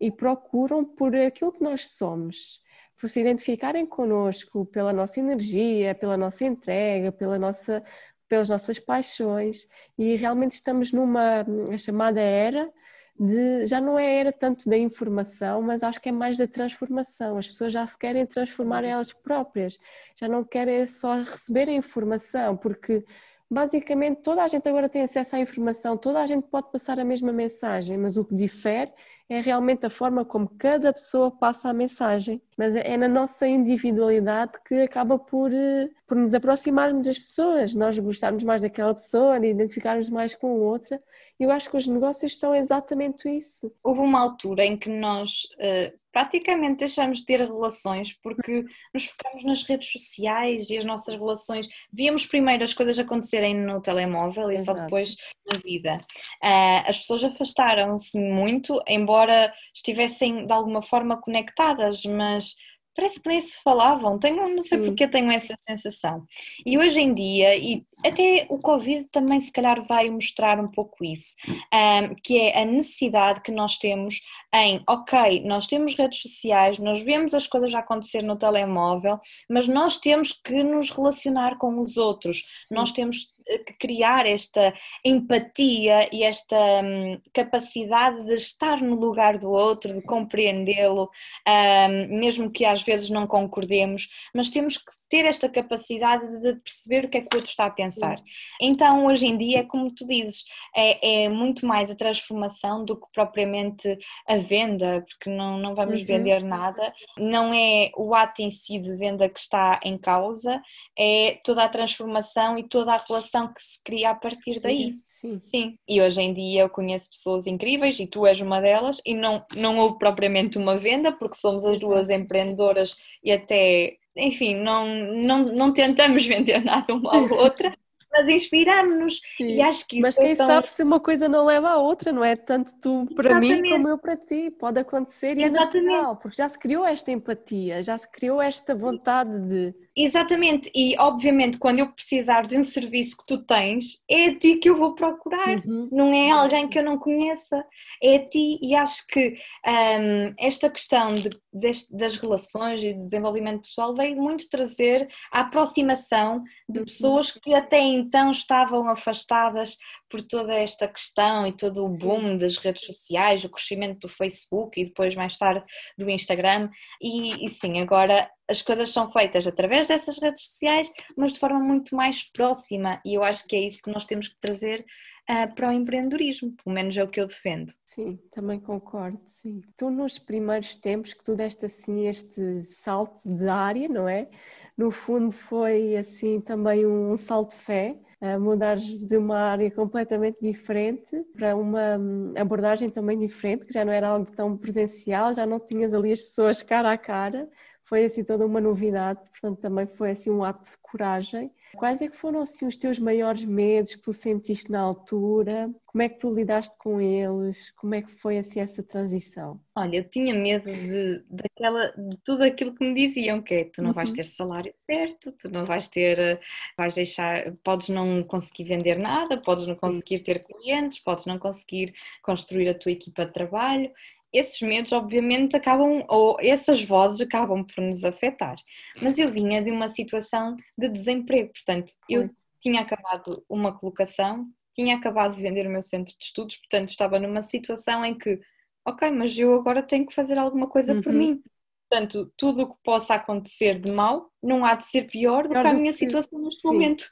[0.01, 2.64] e procuram por aquilo que nós somos
[3.05, 7.85] por se identificarem connosco pela nossa energia, pela nossa entrega, pela nossa,
[8.27, 9.67] pelas nossas paixões
[9.99, 11.45] e realmente estamos numa
[11.77, 12.73] chamada era
[13.21, 17.37] de, já não é era tanto da informação, mas acho que é mais da transformação.
[17.37, 19.79] As pessoas já se querem transformar elas próprias,
[20.17, 23.05] já não querem só receber a informação, porque
[23.51, 27.05] basicamente toda a gente agora tem acesso à informação, toda a gente pode passar a
[27.05, 28.91] mesma mensagem, mas o que difere
[29.29, 34.53] é realmente a forma como cada pessoa passa a mensagem, mas é na nossa individualidade
[34.67, 39.49] que acaba por, eh, por nos aproximarmos das pessoas, nós gostarmos mais daquela pessoa, de
[39.49, 41.03] identificarmos mais com outra.
[41.39, 43.73] Eu acho que os negócios são exatamente isso.
[43.83, 49.45] Houve uma altura em que nós uh, praticamente deixamos de ter relações porque nos focamos
[49.45, 51.69] nas redes sociais e as nossas relações.
[51.93, 54.79] Víamos primeiro as coisas acontecerem no telemóvel e Exato.
[54.79, 55.17] só depois
[55.47, 55.97] na vida.
[56.43, 62.55] Uh, as pessoas afastaram-se muito, embora estivessem de alguma forma conectadas, mas
[62.95, 64.85] parece que nem se falavam, tenho, não sei Sim.
[64.85, 66.25] porque tenho essa sensação.
[66.65, 71.05] E hoje em dia, e até o Covid também se calhar vai mostrar um pouco
[71.05, 74.21] isso, um, que é a necessidade que nós temos
[74.55, 79.67] em, ok, nós temos redes sociais, nós vemos as coisas a acontecer no telemóvel, mas
[79.67, 82.75] nós temos que nos relacionar com os outros, Sim.
[82.75, 83.35] nós temos
[83.67, 84.73] que criar esta
[85.05, 91.11] empatia e esta um, capacidade de estar no lugar do outro, de compreendê-lo,
[91.47, 97.05] um, mesmo que às vezes não concordemos, mas temos que ter esta capacidade de perceber
[97.05, 98.19] o que é que o outro está a pensar.
[98.19, 98.25] Sim.
[98.61, 103.07] Então, hoje em dia, como tu dizes, é, é, muito mais a transformação do que
[103.13, 103.97] propriamente
[104.27, 106.07] a venda, porque não, não vamos uhum.
[106.07, 110.61] vender nada, não é o ato em si de venda que está em causa,
[110.99, 114.95] é toda a transformação e toda a relação que se cria a partir daí.
[115.07, 115.39] Sim.
[115.39, 115.79] Sim.
[115.89, 119.45] E hoje em dia eu conheço pessoas incríveis e tu és uma delas, e não,
[119.55, 125.45] não houve propriamente uma venda, porque somos as duas empreendedoras e até enfim, não, não,
[125.47, 127.77] não tentamos vender nada uma à outra,
[128.15, 130.47] mas inspiramos-nos e acho que Mas quem é tão...
[130.47, 132.37] sabe se uma coisa não leva à outra, não é?
[132.37, 133.63] Tanto tu para Exatamente.
[133.63, 135.77] mim como eu para ti, pode acontecer e Exatamente.
[135.77, 140.69] é natural, porque já se criou esta empatia, já se criou esta vontade de Exatamente,
[140.75, 144.69] e obviamente quando eu precisar de um serviço que tu tens, é a ti que
[144.69, 145.89] eu vou procurar, uhum.
[145.93, 147.65] não é alguém que eu não conheça,
[148.03, 153.05] é a ti, e acho que um, esta questão de, de, das relações e do
[153.05, 156.85] desenvolvimento pessoal veio muito trazer a aproximação de uhum.
[156.87, 159.77] pessoas que até então estavam afastadas
[160.09, 164.81] por toda esta questão e todo o boom das redes sociais, o crescimento do Facebook
[164.81, 165.65] e depois mais tarde
[165.99, 171.33] do Instagram, e, e sim, agora as coisas são feitas através dessas redes sociais, mas
[171.33, 174.39] de forma muito mais próxima, e eu acho que é isso que nós temos que
[174.41, 174.85] trazer
[175.31, 177.73] uh, para o empreendedorismo, pelo menos é o que eu defendo.
[177.85, 179.63] Sim, também concordo, sim.
[179.77, 184.29] Tu nos primeiros tempos que tu deste assim este salto de área, não é?
[184.77, 190.39] No fundo foi assim também um salto de fé, uh, mudares de uma área completamente
[190.41, 195.47] diferente para uma hum, abordagem também diferente, que já não era algo tão presencial, já
[195.47, 197.49] não tinhas ali as pessoas cara a cara,
[197.85, 201.51] foi assim toda uma novidade, portanto também foi assim um ato de coragem.
[201.77, 205.71] Quais é que foram assim os teus maiores medos que tu sentiste na altura?
[205.85, 207.71] Como é que tu lidaste com eles?
[207.73, 209.61] Como é que foi assim essa transição?
[209.75, 213.83] Olha, eu tinha medo de, daquela, de tudo aquilo que me diziam, que é tu
[213.83, 214.17] não vais uhum.
[214.17, 216.41] ter salário certo, tu não vais ter,
[216.77, 221.93] vais deixar, podes não conseguir vender nada, podes não conseguir ter clientes, podes não conseguir
[222.23, 223.91] construir a tua equipa de trabalho
[224.35, 228.57] esses medos, obviamente, acabam, ou essas vozes acabam por nos afetar.
[229.01, 232.29] Mas eu vinha de uma situação de desemprego, portanto, eu
[232.61, 237.21] tinha acabado uma colocação, tinha acabado de vender o meu centro de estudos, portanto, estava
[237.21, 238.41] numa situação em que,
[238.85, 241.03] ok, mas eu agora tenho que fazer alguma coisa uhum.
[241.03, 241.43] por mim.
[241.89, 245.59] Portanto, tudo o que possa acontecer de mal não há de ser pior do que
[245.59, 246.69] a minha situação neste Sim.
[246.69, 247.05] momento.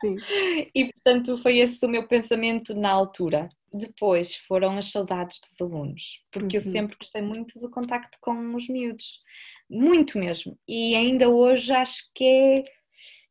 [0.00, 0.16] Sim.
[0.74, 3.48] E portanto foi esse o meu pensamento na altura.
[3.72, 6.62] Depois foram as saudades dos alunos, porque uhum.
[6.64, 9.20] eu sempre gostei muito do contacto com os miúdos,
[9.68, 10.58] muito mesmo.
[10.66, 12.64] E ainda hoje acho que é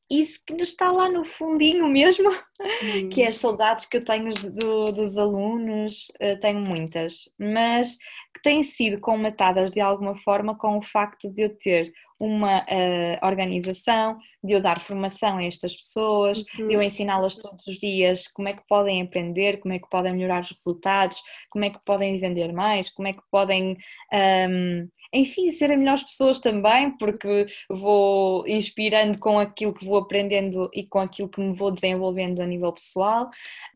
[0.10, 3.10] isso que está lá no fundinho mesmo, uhum.
[3.12, 7.97] que é as saudades que eu tenho do, dos alunos, uh, tenho muitas, mas
[8.34, 13.25] que têm sido comatadas de alguma forma com o facto de eu ter uma uh,
[13.25, 16.67] organização, de eu dar formação a estas pessoas, uhum.
[16.67, 16.86] de eu uhum.
[16.86, 20.49] ensiná-las todos os dias como é que podem aprender, como é que podem melhorar os
[20.49, 23.77] resultados, como é que podem vender mais, como é que podem, um,
[24.12, 30.86] ehm, enfim, serem melhores pessoas também, porque vou inspirando com aquilo que vou aprendendo e
[30.86, 33.30] com aquilo que me vou desenvolvendo a nível pessoal.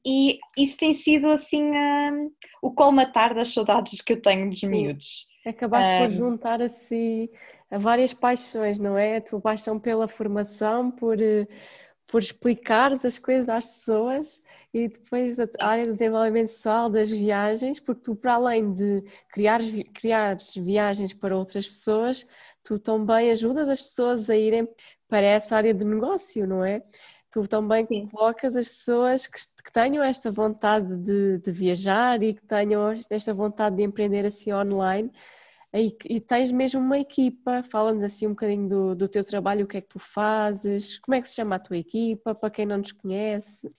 [0.05, 2.29] E isso tem sido assim um, ehm,
[2.61, 5.27] o colmatar das saudades que eu tenho dos miúdos.
[5.45, 7.29] Acabaste um, por ehm, juntar assim
[7.79, 9.17] várias paixões, não é?
[9.17, 11.47] A tua paixão pela formação, por, eh,
[12.07, 17.79] por explicar as coisas às pessoas e depois a área do desenvolvimento pessoal, das viagens,
[17.79, 19.59] porque tu, para além de criar,
[19.93, 22.27] criar viagens para outras pessoas,
[22.63, 24.67] tu também ajudas as pessoas a irem
[25.07, 26.83] para essa área de negócio, não é?
[27.31, 28.07] Tu também Sim.
[28.07, 33.33] colocas as pessoas que, que tenham esta vontade de, de, viajar e que tenham esta
[33.33, 35.09] vontade de empreender assim online
[35.73, 39.77] e, tens mesmo uma equipa, fala-nos assim um bocadinho do, do teu trabalho, o que
[39.77, 42.77] é que tu fazes, como é que se chama a tua equipa, para quem não
[42.77, 43.71] nos conhece?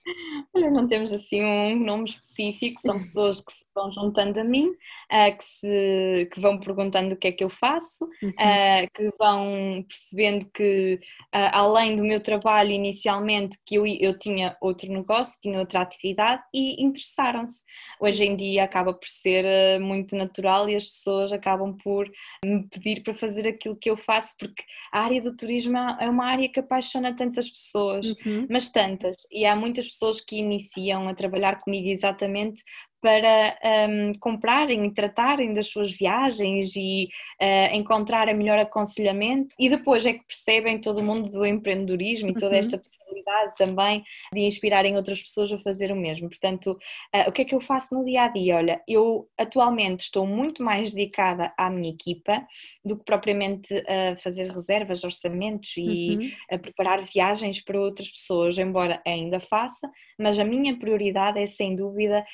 [0.55, 4.71] Olha, não temos assim um nome específico, são pessoas que se vão juntando a mim,
[5.11, 8.29] uh, que, se, que vão perguntando o que é que eu faço, uhum.
[8.29, 10.99] uh, que vão percebendo que
[11.33, 16.41] uh, além do meu trabalho inicialmente, que eu, eu tinha outro negócio, tinha outra atividade
[16.53, 17.61] e interessaram-se.
[17.99, 22.09] Hoje em dia acaba por ser muito natural e as pessoas acabam por
[22.45, 26.25] me pedir para fazer aquilo que eu faço, porque a área do turismo é uma
[26.25, 28.47] área que apaixona tantas pessoas, uhum.
[28.49, 32.63] mas tantas, e há muitas pessoas que iniciam a trabalhar comigo exatamente
[33.03, 33.57] para
[33.89, 37.09] um, comprarem e tratarem das suas viagens e
[37.41, 42.33] uh, encontrarem melhor aconselhamento e depois é que percebem todo o mundo do empreendedorismo e
[42.33, 42.59] toda uhum.
[42.59, 42.81] esta
[43.13, 46.27] possibilidade também de inspirarem outras pessoas a fazer o mesmo.
[46.27, 46.77] Portanto,
[47.15, 48.55] uh, o que é que eu faço no dia a dia?
[48.55, 52.45] Olha, eu atualmente estou muito mais dedicada à minha equipa
[52.83, 56.31] do que propriamente a fazer reservas, orçamentos e uhum.
[56.51, 61.75] a preparar viagens para outras pessoas, embora ainda faça, mas a minha prioridade é sem
[61.75, 62.25] dúvida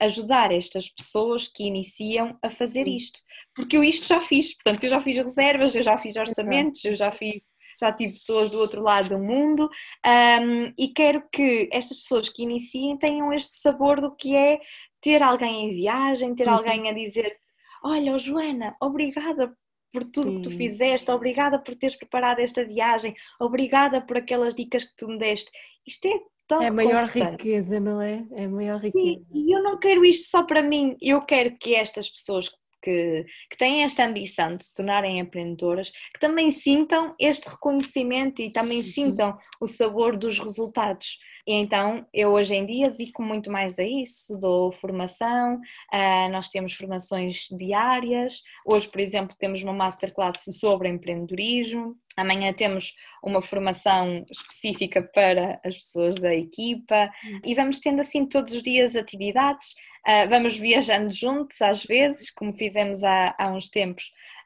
[0.00, 3.20] ajudar estas pessoas que iniciam a fazer isto,
[3.54, 6.94] porque eu isto já fiz, portanto, eu já fiz reservas, eu já fiz orçamentos, eu
[6.94, 7.40] já fiz
[7.82, 9.68] já tive pessoas do outro lado do mundo
[10.06, 14.60] um, e quero que estas pessoas que iniciem tenham este sabor do que é
[15.00, 16.54] ter alguém em viagem, ter uhum.
[16.54, 17.36] alguém a dizer:
[17.84, 19.52] Olha, oh, Joana, obrigada
[19.92, 20.36] por tudo Sim.
[20.36, 25.08] que tu fizeste, obrigada por teres preparado esta viagem, obrigada por aquelas dicas que tu
[25.08, 25.50] me deste.
[25.86, 28.24] Isto é tão É a maior riqueza, não é?
[28.32, 29.04] É a maior riqueza.
[29.04, 32.56] Sim, e eu não quero isto só para mim, eu quero que estas pessoas que,
[32.82, 38.78] que têm esta ambição de se tornarem empreendedoras, que também sintam este reconhecimento e também
[38.78, 38.84] uhum.
[38.84, 41.18] sintam o sabor dos resultados.
[41.46, 46.48] E então eu hoje em dia dedico muito mais a isso, dou formação, uh, nós
[46.48, 54.24] temos formações diárias, hoje por exemplo temos uma masterclass sobre empreendedorismo, Amanhã temos uma formação
[54.30, 57.40] específica para as pessoas da equipa uhum.
[57.44, 59.74] e vamos tendo assim todos os dias atividades.
[60.06, 64.04] Uh, vamos viajando juntos às vezes, como fizemos há, há uns tempos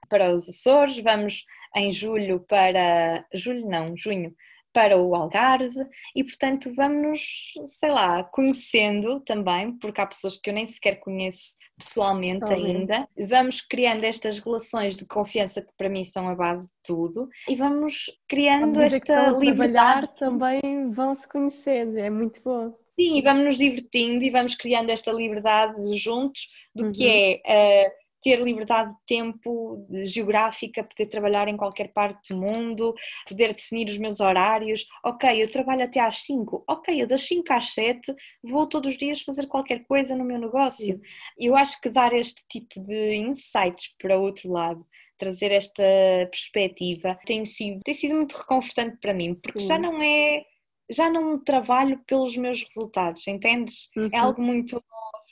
[0.08, 0.98] para os Açores.
[0.98, 3.24] Vamos em julho para.
[3.32, 4.34] Julho não, junho
[4.76, 10.54] para o Algarve e, portanto, vamos, sei lá, conhecendo também, porque há pessoas que eu
[10.54, 13.08] nem sequer conheço pessoalmente ainda.
[13.26, 17.56] Vamos criando estas relações de confiança que para mim são a base de tudo e
[17.56, 20.14] vamos criando esta liberdade.
[20.14, 22.74] também vão se conhecendo, é muito bom.
[22.98, 26.92] Sim, e vamos nos divertindo e vamos criando esta liberdade juntos do uhum.
[26.92, 27.88] que é.
[27.88, 32.92] Uh, ter liberdade de tempo de geográfica, poder trabalhar em qualquer parte do mundo,
[33.28, 34.84] poder definir os meus horários.
[35.04, 36.64] Ok, eu trabalho até às 5.
[36.68, 40.40] Ok, eu das 5 às 7 vou todos os dias fazer qualquer coisa no meu
[40.40, 40.96] negócio.
[40.96, 41.00] Sim.
[41.38, 44.84] Eu acho que dar este tipo de insights para o outro lado
[45.16, 45.82] trazer esta
[46.30, 49.68] perspectiva tem sido, tem sido muito reconfortante para mim, porque Sim.
[49.68, 50.44] já não é
[50.90, 53.90] já não trabalho pelos meus resultados, entendes?
[53.96, 54.10] É uhum.
[54.12, 54.82] É algo muito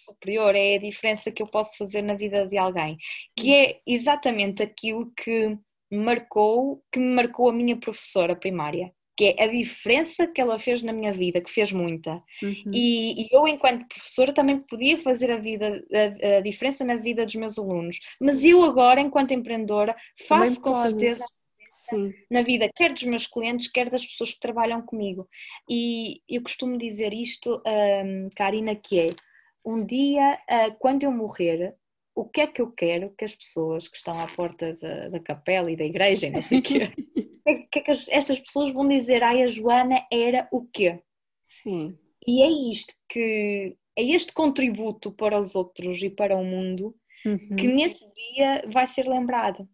[0.05, 2.97] superior, é a diferença que eu posso fazer na vida de alguém,
[3.37, 5.57] que é exatamente aquilo que
[5.91, 10.83] marcou, que me marcou a minha professora primária, que é a diferença que ela fez
[10.83, 12.23] na minha vida, que fez muita.
[12.43, 12.73] Uhum.
[12.73, 17.25] E, e, eu, enquanto professora, também podia fazer a, vida, a, a, diferença na vida
[17.25, 19.95] dos meus alunos, mas eu agora, enquanto empreendedora,
[20.27, 21.25] faço com certeza
[21.89, 22.13] Sim.
[22.31, 25.29] na vida, quer dos meus clientes, quer das pessoas que trabalham comigo.
[25.69, 29.15] E eu costumo dizer isto, um, Karina, que é
[29.65, 31.75] um dia, uh, quando eu morrer,
[32.15, 35.21] o que é que eu quero que as pessoas que estão à porta da, da
[35.21, 36.93] capela e da igreja, não sei o quê,
[37.45, 41.01] que, que é que estas pessoas vão dizer, ai, a Joana era o quê?
[41.47, 41.99] Sim.
[42.27, 46.95] E é isto que, é este contributo para os outros e para o mundo
[47.25, 47.57] uhum.
[47.57, 49.69] que nesse dia vai ser lembrado.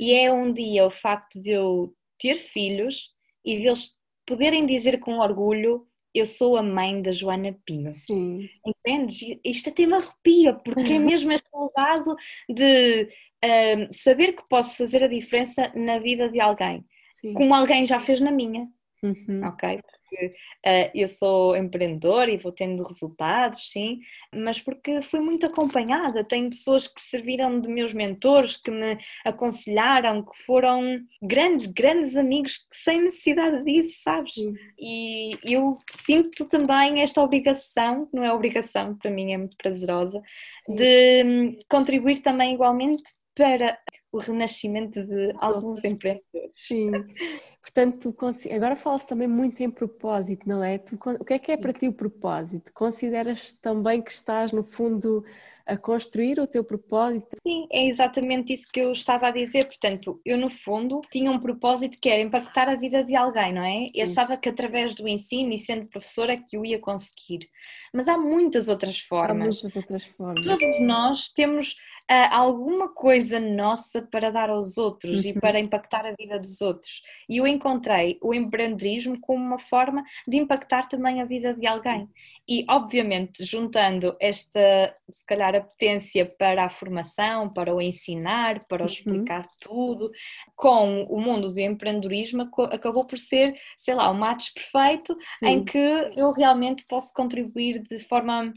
[0.00, 3.10] E é um dia o facto de eu ter filhos
[3.44, 3.92] e deles
[4.26, 7.92] poderem dizer com orgulho eu sou a mãe da Joana Pinho.
[7.92, 8.48] Sim.
[8.64, 9.36] Entendes?
[9.44, 12.16] Isto até me arrepia, porque é mesmo este legado
[12.48, 13.08] de
[13.44, 16.84] uh, saber que posso fazer a diferença na vida de alguém,
[17.16, 17.34] Sim.
[17.34, 18.68] como alguém já fez na minha.
[19.02, 19.44] Uhum.
[19.44, 19.80] Ok?
[20.14, 20.26] Porque
[20.66, 24.00] uh, eu sou empreendedora e vou tendo resultados, sim,
[24.32, 26.24] mas porque fui muito acompanhada.
[26.24, 32.66] Tenho pessoas que serviram de meus mentores, que me aconselharam, que foram grandes, grandes amigos
[32.72, 34.34] sem necessidade disso, sabes?
[34.34, 34.54] Sim.
[34.78, 40.22] E eu sinto também esta obrigação, não é obrigação, para mim é muito prazerosa,
[40.66, 40.74] sim.
[40.74, 43.02] de hum, contribuir também igualmente
[43.34, 43.76] para
[44.12, 46.54] o renascimento de alguns empreendedores.
[46.54, 46.90] Sim.
[47.64, 50.76] Portanto, tu, agora fala-se também muito em propósito, não é?
[50.76, 52.70] Tu, o que é que é para ti o propósito?
[52.74, 55.24] Consideras também que estás, no fundo,
[55.66, 57.38] a construir o teu propósito?
[57.42, 59.64] Sim, é exatamente isso que eu estava a dizer.
[59.64, 63.64] Portanto, eu no fundo tinha um propósito que era impactar a vida de alguém, não
[63.64, 63.88] é?
[63.94, 67.48] E achava que através do ensino e sendo professora que eu ia conseguir.
[67.94, 69.40] Mas há muitas outras formas.
[69.40, 70.44] Há muitas outras formas.
[70.44, 71.76] Todos nós temos
[72.10, 75.30] uh, alguma coisa nossa para dar aos outros uhum.
[75.30, 77.02] e para impactar a vida dos outros.
[77.28, 82.08] E eu encontrei o empreendedorismo como uma forma de impactar também a vida de alguém.
[82.46, 88.82] E, obviamente, juntando esta, se calhar, a potência para a formação, para o ensinar, para
[88.82, 88.92] o uhum.
[88.92, 89.52] explicar uhum.
[89.60, 90.10] tudo,
[90.54, 95.46] com o mundo do empreendedorismo, acabou por ser, sei lá, um match perfeito Sim.
[95.46, 98.52] em que eu realmente posso contribuir de forma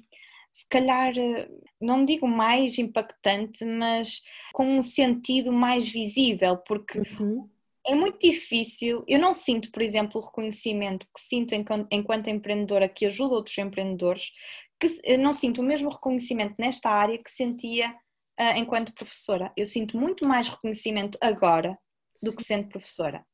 [0.52, 1.14] se calhar,
[1.80, 4.22] não digo mais impactante, mas
[4.54, 7.50] com um sentido mais visível, porque uhum
[7.88, 9.04] é muito difícil.
[9.08, 13.58] Eu não sinto, por exemplo, o reconhecimento que sinto enquanto, enquanto empreendedora que ajuda outros
[13.58, 14.34] empreendedores,
[14.80, 17.89] que não sinto o mesmo reconhecimento nesta área que sentia
[18.39, 19.52] uh, enquanto professora.
[19.56, 21.78] Eu sinto muito mais reconhecimento agora
[22.22, 23.26] do que sendo professora.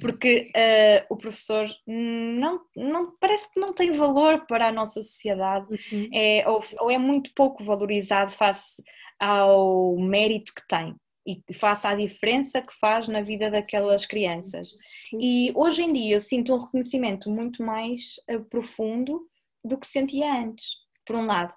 [0.00, 5.66] Porque uh, o professor não, não parece que não tem valor para a nossa sociedade,
[5.92, 6.08] uhum.
[6.12, 8.82] é, ou, ou é muito pouco valorizado face
[9.18, 10.94] ao mérito que tem
[11.26, 14.70] e faça a diferença que faz na vida daquelas crianças.
[15.18, 19.28] E hoje em dia eu sinto um reconhecimento muito mais uh, profundo
[19.64, 21.52] do que sentia antes, por um lado.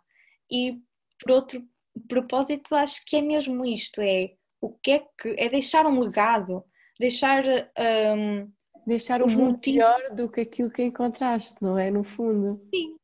[0.51, 0.80] E
[1.19, 1.63] por outro
[2.07, 6.63] propósito, acho que é mesmo isto: é o que é que é deixar um legado,
[7.00, 7.44] deixar.
[7.78, 8.52] Um,
[8.86, 11.89] deixar o mundo melhor do que aquilo que encontraste, não é?
[11.89, 12.62] No fundo.
[12.74, 12.98] Sim,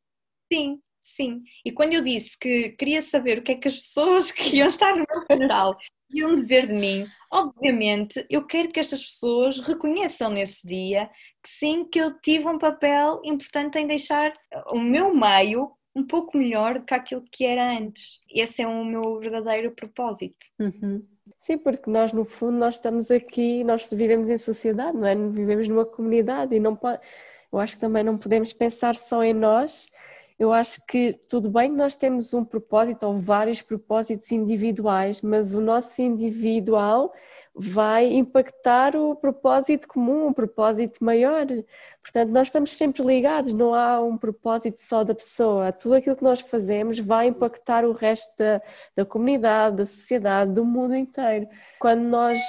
[0.52, 0.82] sim.
[1.02, 4.58] Sim, e quando eu disse que queria saber o que é que as pessoas que
[4.58, 5.76] iam estar no meu funeral
[6.12, 11.10] iam dizer de mim, obviamente, eu quero que estas pessoas reconheçam nesse dia
[11.44, 14.34] que sim, que eu tive um papel importante em deixar
[14.68, 18.20] o meu meio um pouco melhor do que aquilo que era antes.
[18.30, 20.46] Esse é o meu verdadeiro propósito.
[20.60, 21.06] Uhum.
[21.38, 25.16] Sim, porque nós no fundo nós estamos aqui, nós vivemos em sociedade, não é?
[25.16, 27.00] Vivemos numa comunidade e não pode,
[27.52, 29.88] eu acho que também não podemos pensar só em nós
[30.40, 35.54] eu acho que tudo bem que nós temos um propósito ou vários propósitos individuais, mas
[35.54, 37.14] o nosso individual
[37.56, 41.46] vai impactar o propósito comum, um propósito maior.
[42.02, 45.72] Portanto, nós estamos sempre ligados, não há um propósito só da pessoa.
[45.72, 48.62] Tudo aquilo que nós fazemos vai impactar o resto da,
[48.96, 51.48] da comunidade, da sociedade, do mundo inteiro.
[51.80, 52.40] Quando nós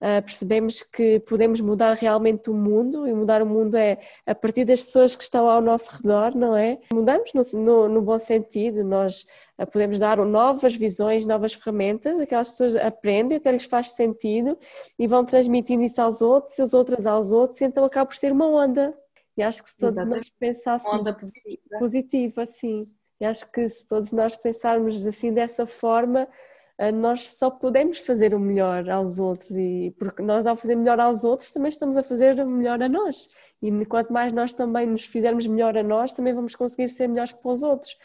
[0.00, 4.64] uh, percebemos que podemos mudar realmente o mundo e mudar o mundo é a partir
[4.64, 6.78] das pessoas que estão ao nosso redor, não é?
[6.92, 9.26] Mudamos no, no, no bom sentido, nós
[9.58, 14.58] uh, podemos dar novas visões, novas ferramentas, aquelas pessoas aprendem, até lhes faz sentido
[14.98, 18.16] e vão transmitindo isso aos outros e os outros aos outros, e então acaba por
[18.16, 18.96] ser uma onda.
[19.36, 20.16] E acho que se todos Exatamente.
[20.16, 21.78] nós pensássemos onda positiva.
[21.78, 22.88] positiva, sim.
[23.20, 26.28] E acho que se todos nós pensarmos assim dessa forma, ah,
[26.92, 31.24] nós só podemos fazer o melhor aos outros e porque nós ao fazer melhor aos
[31.24, 33.28] outros também estamos a fazer o melhor a nós.
[33.60, 37.32] E quanto mais nós também nos fizermos melhor a nós também vamos conseguir ser melhores
[37.32, 37.96] para os outros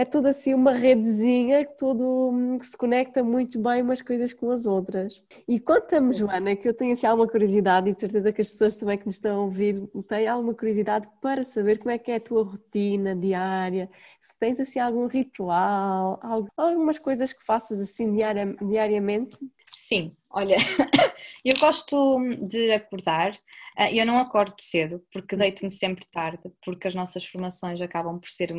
[0.00, 4.50] é tudo assim uma redezinha tudo hum, que se conecta muito bem umas coisas com
[4.50, 5.22] as outras.
[5.46, 8.76] E conta-me, Joana, que eu tenho assim alguma curiosidade e de certeza que as pessoas
[8.76, 12.16] também que nos estão a ouvir têm alguma curiosidade para saber como é que é
[12.16, 13.90] a tua rotina diária,
[14.22, 16.18] se tens assim algum ritual,
[16.56, 19.36] algumas coisas que faças assim diaria, diariamente.
[19.76, 20.56] Sim, olha,
[21.44, 23.32] eu gosto de acordar,
[23.76, 28.30] eh, eu não acordo cedo porque deito-me sempre tarde, porque as nossas formações acabam por
[28.30, 28.50] ser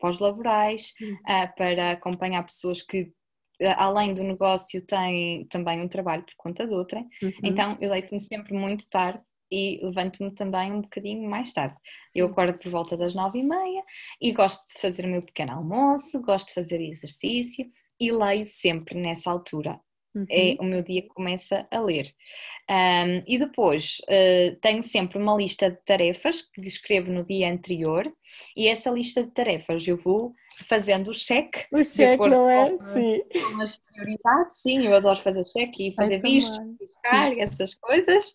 [0.00, 3.12] pós-laborais, uh, para acompanhar pessoas que
[3.62, 7.32] ah, além do negócio têm também um trabalho por conta de outra, uhum.
[7.44, 9.20] então eu deito-me sempre muito tarde
[9.52, 11.74] e levanto-me também um bocadinho mais tarde.
[12.08, 12.20] Sim.
[12.20, 13.82] Eu acordo por volta das nove e meia
[14.20, 17.66] e gosto de fazer o meu pequeno almoço, gosto de fazer exercício
[17.98, 19.78] e leio sempre nessa altura.
[20.14, 20.26] É uhum.
[20.28, 22.12] É, o meu dia começa a ler.
[22.68, 28.12] Um, e depois uh, tenho sempre uma lista de tarefas que escrevo no dia anterior,
[28.56, 30.34] e essa lista de tarefas eu vou
[30.64, 31.66] fazendo o cheque.
[31.72, 32.66] O cheque, não é?
[32.92, 33.22] Sim.
[33.32, 38.34] Com as prioridades, sim, eu adoro fazer cheque e fazer vistos, buscar essas coisas.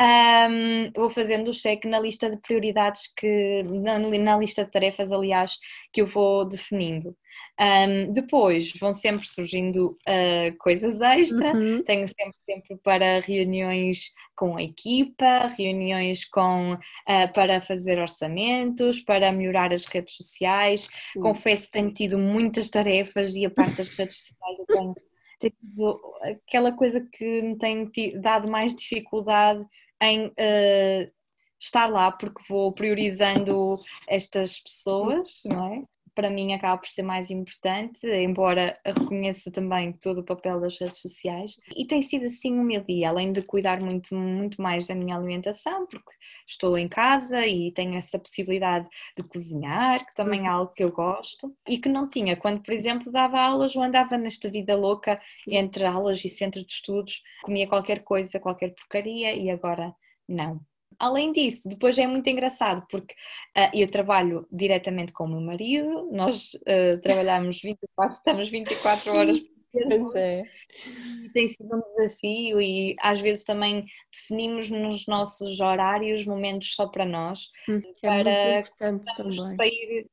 [0.00, 5.12] Um, vou fazendo o cheque na lista de prioridades que, na, na, lista de tarefas,
[5.12, 5.58] aliás,
[5.92, 7.16] que eu vou definindo.
[7.60, 11.82] Um, depois vão sempre surgindo uh, coisas extra, uhum.
[11.82, 19.32] tenho sempre tempo para reuniões com a equipa, reuniões com, uh, para fazer orçamentos, para
[19.32, 20.88] melhorar as redes sociais.
[21.12, 21.20] Sim.
[21.20, 24.94] Confesso que tenho tido muitas tarefas e a parte das redes sociais eu tenho,
[25.40, 27.90] tenho tido aquela coisa que me tem
[28.20, 29.64] dado mais dificuldade
[30.02, 31.12] em uh,
[31.60, 35.82] estar lá porque vou priorizando estas pessoas, não é?
[36.16, 40.98] Para mim acaba por ser mais importante, embora reconheça também todo o papel das redes
[40.98, 41.56] sociais.
[41.76, 45.14] E tem sido assim o meu dia, além de cuidar muito, muito mais da minha
[45.14, 46.10] alimentação, porque
[46.46, 50.90] estou em casa e tenho essa possibilidade de cozinhar, que também é algo que eu
[50.90, 52.34] gosto, e que não tinha.
[52.34, 56.72] Quando, por exemplo, dava aulas ou andava nesta vida louca entre aulas e centro de
[56.72, 59.94] estudos, comia qualquer coisa, qualquer porcaria, e agora
[60.26, 60.60] não
[60.98, 63.14] Além disso, depois é muito engraçado porque
[63.56, 69.42] uh, eu trabalho diretamente com o meu marido, nós uh, trabalhamos 24, estamos 24 horas
[69.84, 70.42] Pois é.
[71.32, 77.04] Tem sido um desafio e às vezes também definimos nos nossos horários momentos só para
[77.04, 77.48] nós.
[77.68, 78.62] Hum, é para
[79.16, 79.56] também.
[79.56, 80.06] Sair,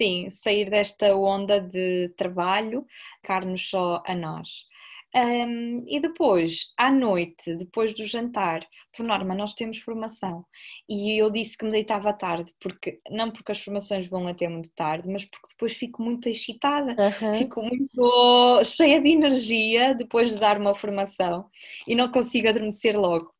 [0.00, 2.86] sim, sair desta onda de trabalho,
[3.20, 4.66] ficar-nos só a nós.
[5.14, 8.60] Um, e depois, à noite, depois do jantar,
[8.96, 10.44] por norma, nós temos formação.
[10.88, 14.70] E eu disse que me deitava tarde, porque não porque as formações vão até muito
[14.72, 17.34] tarde, mas porque depois fico muito excitada, uhum.
[17.34, 21.48] fico muito cheia de energia depois de dar uma formação
[21.86, 23.32] e não consigo adormecer logo.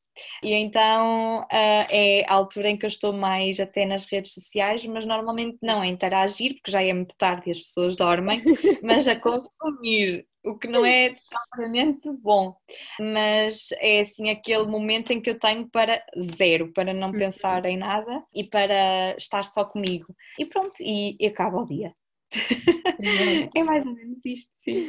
[0.43, 4.85] E então uh, é a altura em que eu estou mais até nas redes sociais,
[4.87, 8.43] mas normalmente não a interagir, porque já é muito tarde e as pessoas dormem,
[8.83, 12.57] mas a consumir o que não é propriamente bom,
[12.99, 17.19] mas é assim aquele momento em que eu tenho para zero, para não uhum.
[17.19, 20.15] pensar em nada e para estar só comigo.
[20.39, 21.93] E pronto, e, e acaba o dia.
[23.55, 24.87] é mais ou menos isto, sim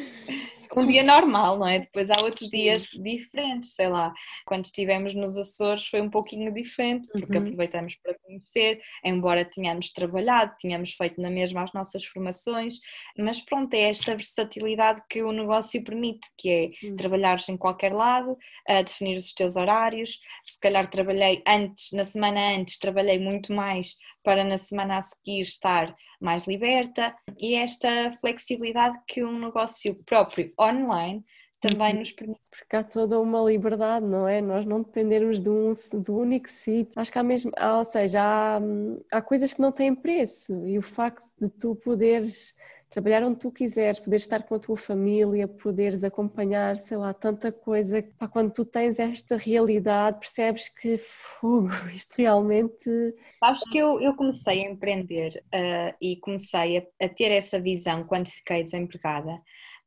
[0.75, 1.79] um dia normal, não é?
[1.79, 4.13] Depois há outros dias diferentes, sei lá.
[4.45, 7.43] Quando estivemos nos Açores foi um pouquinho diferente, porque uhum.
[7.43, 12.79] aproveitamos para conhecer, embora tenhamos trabalhado, tínhamos feito na mesma as nossas formações,
[13.17, 16.95] mas pronto, é esta versatilidade que o negócio permite, que é Sim.
[16.95, 20.19] trabalhares em qualquer lado, definir os teus horários.
[20.43, 25.41] Se calhar trabalhei antes, na semana antes, trabalhei muito mais para na semana a seguir
[25.41, 31.23] estar mais liberta e esta flexibilidade que um negócio próprio online
[31.61, 31.99] também uhum.
[31.99, 32.41] nos permite.
[32.49, 34.41] Porque há toda uma liberdade, não é?
[34.41, 36.91] Nós não dependermos de um do único sítio.
[36.99, 38.59] Acho que há mesmo, ou seja, há,
[39.11, 42.55] há coisas que não têm preço e o facto de tu poderes
[42.91, 47.51] trabalhar onde tu quiseres, poderes estar com a tua família, poderes acompanhar, sei lá, tanta
[47.51, 48.03] coisa.
[48.19, 52.89] Pá, quando tu tens esta realidade, percebes que fogo, isto realmente.
[53.39, 58.03] Sabes que eu, eu comecei a empreender uh, e comecei a, a ter essa visão
[58.03, 59.41] quando fiquei desempregada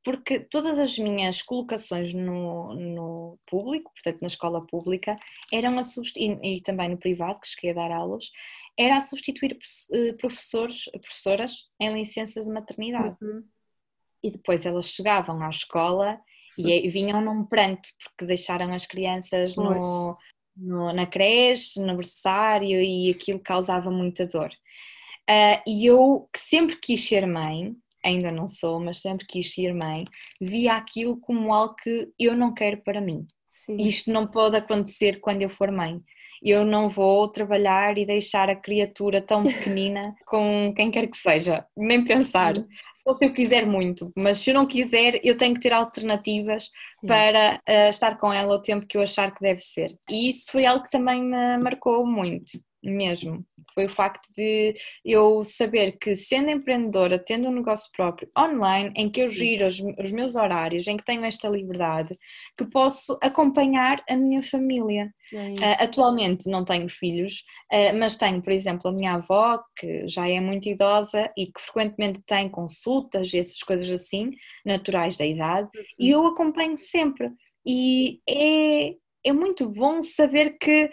[0.04, 5.16] porque todas as minhas colocações no, no público, portanto na escola pública,
[5.50, 8.30] eram a substituir, e, e também no privado, que cheguei a dar aulas,
[8.78, 9.56] era a substituir
[9.92, 13.16] eh, professores, professoras em licença de maternidade.
[13.22, 13.44] Uhum.
[14.22, 16.18] E depois elas chegavam à escola
[16.56, 20.16] e vinham num pranto, porque deixaram as crianças no,
[20.56, 24.50] no, na creche, no berçário, e aquilo causava muita dor.
[25.28, 29.74] Uh, e eu, que sempre quis ser mãe, ainda não sou, mas sempre quis ser
[29.74, 30.04] mãe,
[30.40, 33.26] via aquilo como algo que eu não quero para mim.
[33.46, 33.76] Sim.
[33.76, 36.02] Isto não pode acontecer quando eu for mãe.
[36.44, 41.64] Eu não vou trabalhar e deixar a criatura tão pequenina com quem quer que seja,
[41.76, 42.56] nem pensar.
[42.56, 42.66] Sim.
[42.94, 46.70] Só se eu quiser muito, mas se eu não quiser, eu tenho que ter alternativas
[47.00, 47.06] Sim.
[47.06, 49.96] para uh, estar com ela o tempo que eu achar que deve ser.
[50.10, 52.52] E isso foi algo que também me marcou muito
[52.90, 53.44] mesmo.
[53.74, 54.74] Foi o facto de
[55.04, 59.80] eu saber que, sendo empreendedora, tendo um negócio próprio online, em que eu giro os,
[59.98, 62.16] os, meus horários, em que tenho esta liberdade,
[62.56, 65.12] que posso acompanhar a minha família.
[65.32, 70.06] É uh, atualmente não tenho filhos, uh, mas tenho, por exemplo, a minha avó, que
[70.06, 74.30] já é muito idosa e que frequentemente tem consultas e essas coisas assim,
[74.64, 75.82] naturais da idade, uhum.
[75.98, 77.30] e eu acompanho sempre.
[77.66, 80.90] E é, é muito bom saber que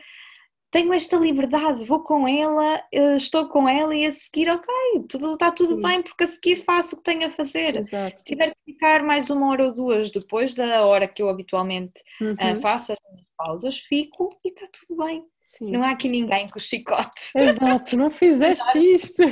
[0.71, 4.73] tenho esta liberdade, vou com ela, eh, estou com ela e a seguir, ok,
[5.09, 5.81] tudo, está tudo Sim.
[5.81, 7.75] bem, porque a seguir faço o que tenho a fazer.
[7.75, 8.17] Exato.
[8.17, 12.01] Se tiver que ficar mais uma hora ou duas depois da hora que eu habitualmente
[12.21, 12.53] eh, uhum.
[12.53, 15.25] uh, faço as minhas pausas, fico e está tudo bem.
[15.41, 15.71] Sim.
[15.71, 17.31] Não há aqui ninguém com o chicote.
[17.35, 19.23] Exato, não fizeste isto.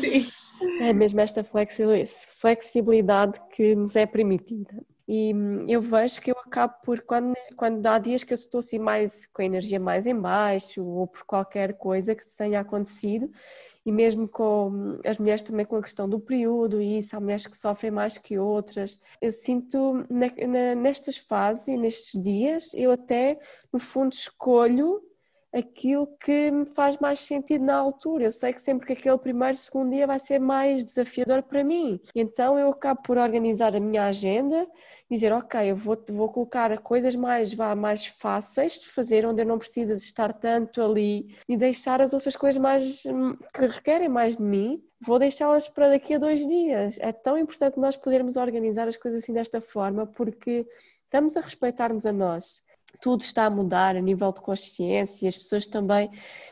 [0.00, 0.30] Sim.
[0.80, 4.80] É mesmo esta flexibilidade que nos é permitida.
[5.08, 8.58] E hum, eu vejo que eu acabo por, quando, quando há dias que eu estou
[8.58, 13.30] assim mais com a energia mais em baixo ou por qualquer coisa que tenha acontecido,
[13.86, 17.20] e mesmo com hum, as mulheres também com a questão do período e isso, há
[17.20, 19.00] mulheres que sofrem mais que outras.
[19.20, 23.40] Eu sinto na, na, nestas fases e nestes dias, eu até
[23.72, 25.02] no fundo escolho
[25.52, 28.24] aquilo que me faz mais sentido na altura.
[28.24, 32.00] Eu sei que sempre que aquele primeiro, segundo dia vai ser mais desafiador para mim.
[32.14, 34.66] Então eu acabo por organizar a minha agenda,
[35.10, 39.46] dizer, ok, eu vou, vou colocar coisas mais, vá, mais fáceis de fazer, onde eu
[39.46, 44.36] não preciso de estar tanto ali e deixar as outras coisas mais que requerem mais
[44.36, 44.82] de mim.
[45.00, 46.98] Vou deixá-las para daqui a dois dias.
[47.00, 50.66] É tão importante nós podermos organizar as coisas assim desta forma, porque
[51.04, 52.62] estamos a respeitar-nos a nós
[53.00, 56.10] tudo está a mudar a nível de consciência, as pessoas também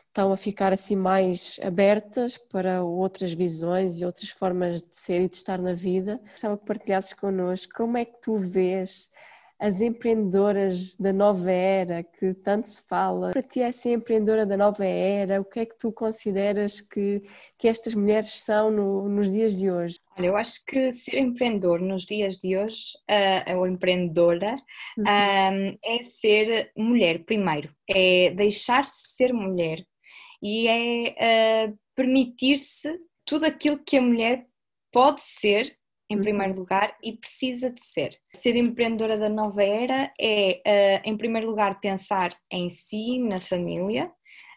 [0.09, 5.29] estão a ficar assim mais abertas para outras visões e outras formas de ser e
[5.29, 6.21] de estar na vida.
[6.31, 9.11] Gostava que partilhasses connosco como é que tu vês
[9.59, 13.31] as empreendedoras da nova era que tanto se fala.
[13.31, 15.41] Para ti é ser empreendedora da nova era?
[15.41, 17.23] O que é que tu consideras que,
[17.59, 19.99] que estas mulheres são no, nos dias de hoje?
[20.19, 24.57] Olha, eu acho que ser empreendedor nos dias de hoje, uh, ou empreendedora,
[24.99, 25.05] uhum.
[25.05, 29.85] um, é ser mulher primeiro, é deixar-se ser mulher
[30.43, 34.47] e é uh, permitir-se tudo aquilo que a mulher
[34.93, 35.77] pode ser
[36.09, 36.23] em uhum.
[36.23, 38.11] primeiro lugar e precisa de ser.
[38.33, 44.11] Ser empreendedora da nova era é, uh, em primeiro lugar, pensar em si, na família,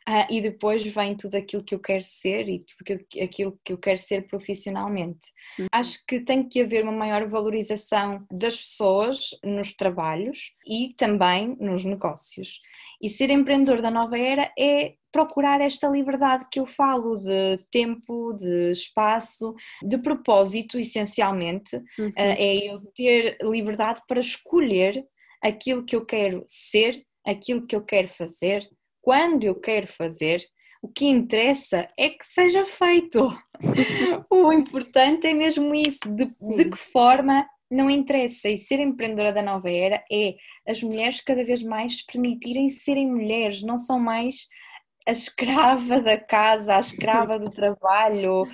[0.08, 3.78] uh, e depois vem tudo aquilo que eu quero ser e tudo aquilo que eu
[3.78, 5.32] quero ser profissionalmente.
[5.58, 5.68] Uhum.
[5.72, 11.84] Acho que tem que haver uma maior valorização das pessoas nos trabalhos e também nos
[11.86, 12.62] negócios.
[13.02, 18.34] E ser empreendedor da nova era é procurar esta liberdade que eu falo de tempo,
[18.34, 22.12] de espaço, de propósito, essencialmente, uhum.
[22.16, 25.04] Eh, é eu ter liberdade para escolher
[25.42, 28.68] aquilo que eu quero ser, aquilo que eu quero fazer,
[29.02, 30.44] quando eu quero fazer.
[30.82, 33.30] O que interessa é que seja feito.
[34.30, 36.26] o importante é mesmo isso, de,
[36.56, 38.50] de que forma não interessa.
[38.50, 40.36] E ser empreendedora da nova era é
[40.68, 44.48] as mulheres cada vez mais permitirem serem mulheres, não são mais
[45.08, 48.48] a escrava da casa, a escrava do trabalho.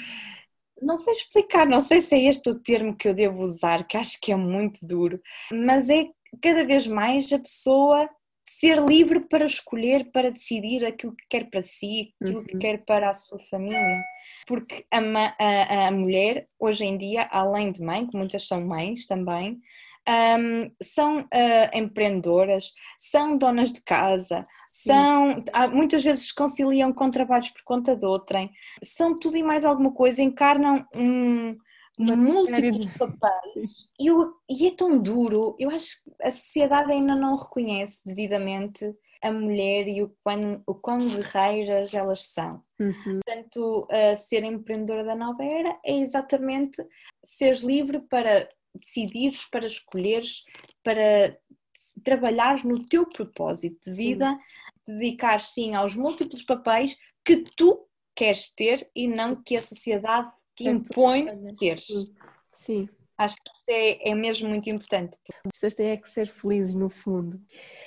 [0.81, 3.97] Não sei explicar, não sei se é este o termo que eu devo usar, que
[3.97, 5.21] acho que é muito duro,
[5.51, 6.07] mas é
[6.41, 8.09] cada vez mais a pessoa
[8.45, 12.45] ser livre para escolher, para decidir aquilo que quer para si, aquilo uhum.
[12.45, 14.03] que quer para a sua família.
[14.45, 19.07] Porque a, a, a mulher, hoje em dia, além de mãe, que muitas são mães
[19.07, 19.59] também,
[20.07, 27.63] um, são uh, empreendedoras, são donas de casa, são muitas vezes conciliam com trabalhos por
[27.63, 28.51] conta de outrem,
[28.83, 31.57] são tudo e mais alguma coisa, encarnam um,
[31.97, 32.97] múltiplos de...
[32.99, 38.01] papéis e, eu, e é tão duro, eu acho que a sociedade ainda não reconhece
[38.05, 42.61] devidamente a mulher e o quão, o quão guerreiras elas são.
[42.79, 43.19] Uhum.
[43.25, 46.85] Portanto, uh, ser empreendedora da nova era é exatamente
[47.23, 50.43] seres livre para decidires, para escolheres,
[50.83, 51.37] para
[52.03, 54.37] trabalhares no teu propósito de vida,
[54.85, 60.69] dedicar sim aos múltiplos papéis que tu queres ter e não que a sociedade te
[60.69, 61.79] impõe ter.
[62.51, 62.89] Sim.
[63.17, 65.17] Acho que isto é, é mesmo muito importante.
[65.45, 67.39] As pessoas têm é que ser felizes no fundo.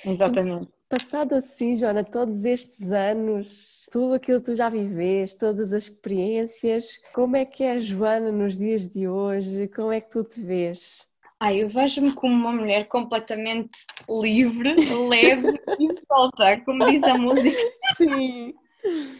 [0.03, 0.67] Exatamente.
[0.89, 6.99] Passado assim, Joana, todos estes anos, tudo aquilo que tu já viveste, todas as experiências,
[7.13, 9.67] como é que é a Joana nos dias de hoje?
[9.67, 11.07] Como é que tu te vês?
[11.39, 13.69] Ah, eu vejo-me como uma mulher completamente
[14.09, 14.75] livre,
[15.07, 15.47] leve
[15.79, 17.57] e solta, como diz a música.
[17.95, 18.55] Sim.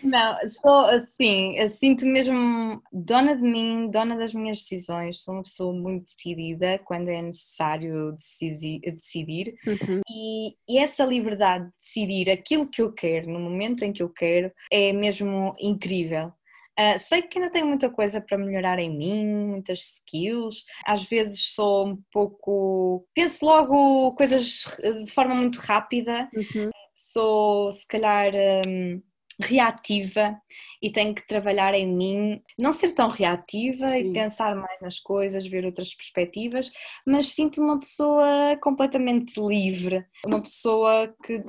[0.04, 5.22] Não, sou assim, sinto mesmo dona de mim, dona das minhas decisões.
[5.22, 10.02] Sou uma pessoa muito decidida quando é necessário decidir, uhum.
[10.10, 14.10] e, e, essa liberdade de decidir aquilo que eu quero no momento em que eu
[14.10, 16.32] quero é mesmo incrível.
[16.80, 20.64] Uh, sei que ainda tenho muita coisa para melhorar em mim, muitas skills.
[20.86, 23.06] Às vezes sou um pouco.
[23.14, 24.66] Penso logo coisas
[25.04, 26.30] de forma muito rápida.
[26.34, 26.70] Uhum.
[26.96, 28.32] Sou, se calhar.
[28.66, 29.02] Um,
[29.40, 30.40] reativa
[30.82, 34.10] e tenho que trabalhar em mim, não ser tão reativa Sim.
[34.10, 36.72] e pensar mais nas coisas, ver outras perspectivas,
[37.06, 41.42] mas sinto uma pessoa completamente livre, uma pessoa que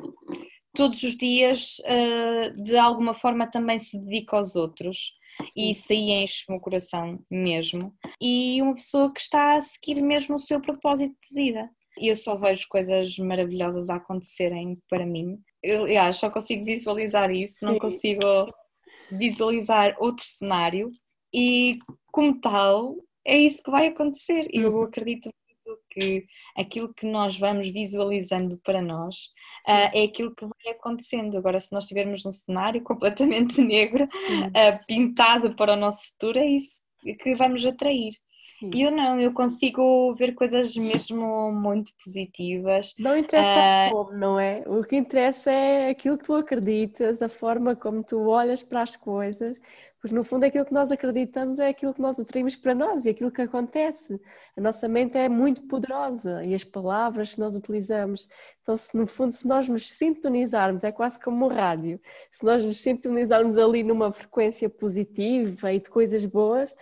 [0.74, 5.12] todos os dias uh, de alguma forma também se dedica aos outros.
[5.38, 5.46] Sim.
[5.56, 7.94] E isso aí enche o meu coração mesmo.
[8.20, 11.70] E uma pessoa que está a seguir mesmo o seu propósito de vida.
[11.98, 17.30] E eu só vejo coisas maravilhosas a acontecerem para mim eu yeah, só consigo visualizar
[17.30, 17.66] isso, Sim.
[17.66, 18.22] não consigo
[19.10, 20.90] visualizar outro cenário
[21.32, 21.78] e
[22.12, 24.82] como tal é isso que vai acontecer e eu uhum.
[24.82, 25.30] acredito
[25.66, 26.24] muito que
[26.56, 29.16] aquilo que nós vamos visualizando para nós
[29.68, 31.36] uh, é aquilo que vai acontecendo.
[31.36, 36.46] Agora, se nós tivermos um cenário completamente negro, uh, pintado para o nosso futuro, é
[36.46, 36.80] isso
[37.20, 38.12] que vamos atrair.
[38.62, 42.94] E eu não, eu consigo ver coisas mesmo muito positivas.
[42.98, 43.58] Não interessa
[43.88, 43.94] uh...
[43.94, 44.62] como, não é?
[44.66, 48.96] O que interessa é aquilo que tu acreditas, a forma como tu olhas para as
[48.96, 49.60] coisas,
[50.00, 53.10] porque no fundo aquilo que nós acreditamos é aquilo que nós atraímos para nós e
[53.10, 54.18] aquilo que acontece.
[54.56, 58.26] A nossa mente é muito poderosa e as palavras que nós utilizamos.
[58.62, 62.00] Então, se no fundo, se nós nos sintonizarmos, é quase como um rádio,
[62.32, 66.74] se nós nos sintonizarmos ali numa frequência positiva e de coisas boas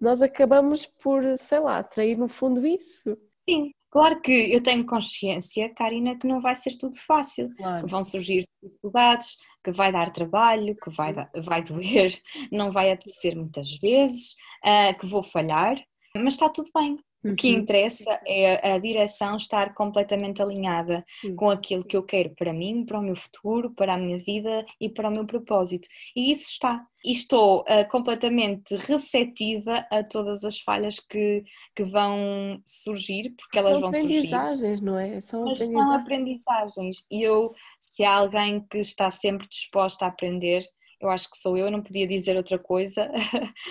[0.00, 3.16] nós acabamos por, sei lá, atrair no fundo isso.
[3.48, 7.48] Sim, claro que eu tenho consciência, Karina, que não vai ser tudo fácil.
[7.56, 7.86] Claro.
[7.86, 12.12] Vão surgir dificuldades, que vai dar trabalho, que vai, vai doer,
[12.52, 14.34] não vai acontecer muitas vezes,
[14.64, 15.76] uh, que vou falhar.
[16.14, 16.98] mas está tudo bem.
[17.24, 17.60] O que uhum.
[17.60, 21.34] interessa é a direção estar completamente alinhada Sim.
[21.34, 24.64] com aquilo que eu quero para mim, para o meu futuro, para a minha vida
[24.80, 25.88] e para o meu propósito.
[26.14, 26.84] E isso está.
[27.04, 31.44] E estou uh, completamente receptiva a todas as falhas que,
[31.74, 34.28] que vão surgir, porque elas vão surgir.
[34.28, 35.20] São aprendizagens, não é?
[35.20, 35.88] São Mas aprendizagens.
[35.88, 37.06] são aprendizagens.
[37.10, 40.64] E eu, se há alguém que está sempre disposta a aprender,
[41.00, 43.10] eu acho que sou eu, não podia dizer outra coisa,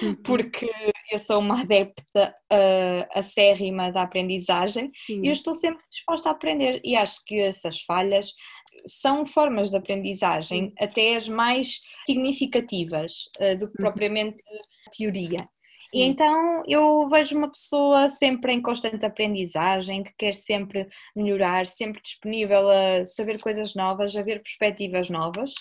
[0.01, 0.15] uhum.
[0.23, 0.69] porque
[1.11, 6.81] eu sou uma adepta uh, acérrima da aprendizagem e eu estou sempre disposta a aprender
[6.83, 8.33] e acho que essas falhas
[8.85, 13.89] são formas de aprendizagem, até as mais significativas uh, do que uhum.
[13.89, 14.43] propriamente
[14.97, 15.47] teoria.
[15.93, 22.01] E então eu vejo uma pessoa sempre em constante aprendizagem, que quer sempre melhorar, sempre
[22.01, 25.53] disponível a saber coisas novas, a ver perspectivas novas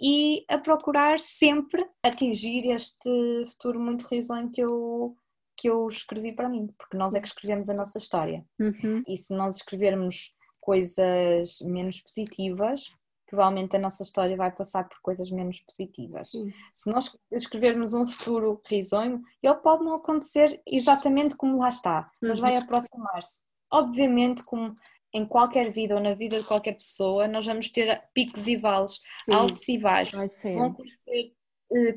[0.00, 3.10] e a procurar sempre atingir este
[3.52, 5.16] futuro muito risonho que eu
[5.60, 8.44] que eu escrevi para mim, porque nós é que escrevemos a nossa história.
[8.60, 9.02] Uhum.
[9.08, 12.82] E se nós escrevermos coisas menos positivas,
[13.28, 16.30] provavelmente a nossa história vai passar por coisas menos positivas.
[16.30, 16.50] Sim.
[16.74, 22.40] Se nós escrevermos um futuro risonho, ele pode não acontecer exatamente como lá está, mas
[22.40, 22.62] vai uhum.
[22.62, 23.42] aproximar-se.
[23.70, 24.74] Obviamente, como
[25.12, 29.00] em qualquer vida ou na vida de qualquer pessoa, nós vamos ter picos e vales,
[29.24, 29.32] Sim.
[29.32, 30.42] altos e baixos.
[30.42, 31.32] Vão acontecer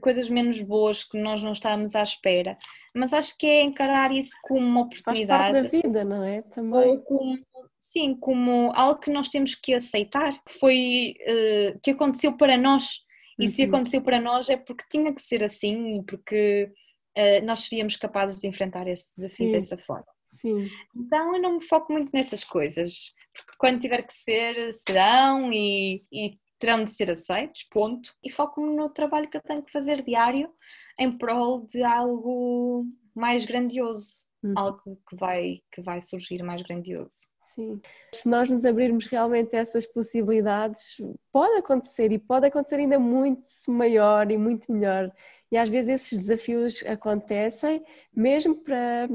[0.02, 2.58] coisas menos boas que nós não estávamos à espera.
[2.94, 5.54] Mas acho que é encarar isso como uma oportunidade.
[5.54, 6.42] Faz parte da vida, não é?
[6.42, 6.90] Também.
[6.90, 7.40] Ou como
[7.80, 13.02] sim, como algo que nós temos que aceitar, que foi uh, que aconteceu para nós.
[13.40, 13.52] E uhum.
[13.52, 16.72] se aconteceu para nós é porque tinha que ser assim, porque
[17.18, 19.52] uh, nós seríamos capazes de enfrentar esse desafio sim.
[19.52, 20.06] dessa forma.
[20.28, 20.70] Sim.
[20.96, 26.04] Então eu não me foco muito nessas coisas, porque quando tiver que ser, serão e,
[26.12, 28.14] e terão de ser aceitos, ponto.
[28.24, 30.50] E foco-me no trabalho que eu tenho que fazer diário
[30.98, 34.54] em prol de algo mais grandioso uhum.
[34.56, 37.16] algo que vai, que vai surgir mais grandioso.
[37.42, 37.82] Sim.
[38.14, 40.98] Se nós nos abrirmos realmente a essas possibilidades,
[41.32, 45.12] pode acontecer e pode acontecer ainda muito maior e muito melhor.
[45.52, 47.84] E às vezes esses desafios acontecem
[48.16, 49.08] mesmo para,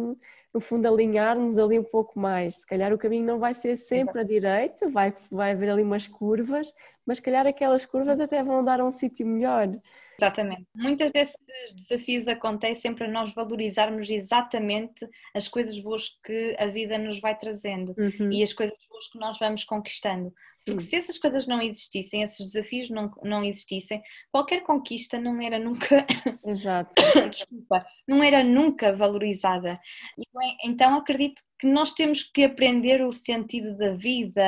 [0.53, 2.57] no fundo, alinhar-nos ali um pouco mais.
[2.57, 6.07] Se calhar o caminho não vai ser sempre a direita, vai, vai haver ali umas
[6.07, 6.73] curvas,
[7.07, 9.69] mas se calhar aquelas curvas até vão dar a um sítio melhor.
[10.19, 10.67] Exatamente.
[10.75, 11.37] Muitos desses
[11.75, 17.95] desafios acontecem para nós valorizarmos exatamente as coisas boas que a vida nos vai trazendo
[17.99, 18.33] uhum.
[18.33, 20.33] e as coisas boas que nós vamos conquistando.
[20.55, 20.73] Sim.
[20.73, 24.03] Porque se essas coisas não existissem, esses desafios não, não existissem,
[24.33, 26.07] qualquer conquista não era nunca.
[26.45, 26.91] Exato.
[27.31, 29.79] Desculpa, não era nunca valorizada.
[30.65, 34.43] Então acredito que nós temos que aprender o sentido da vida,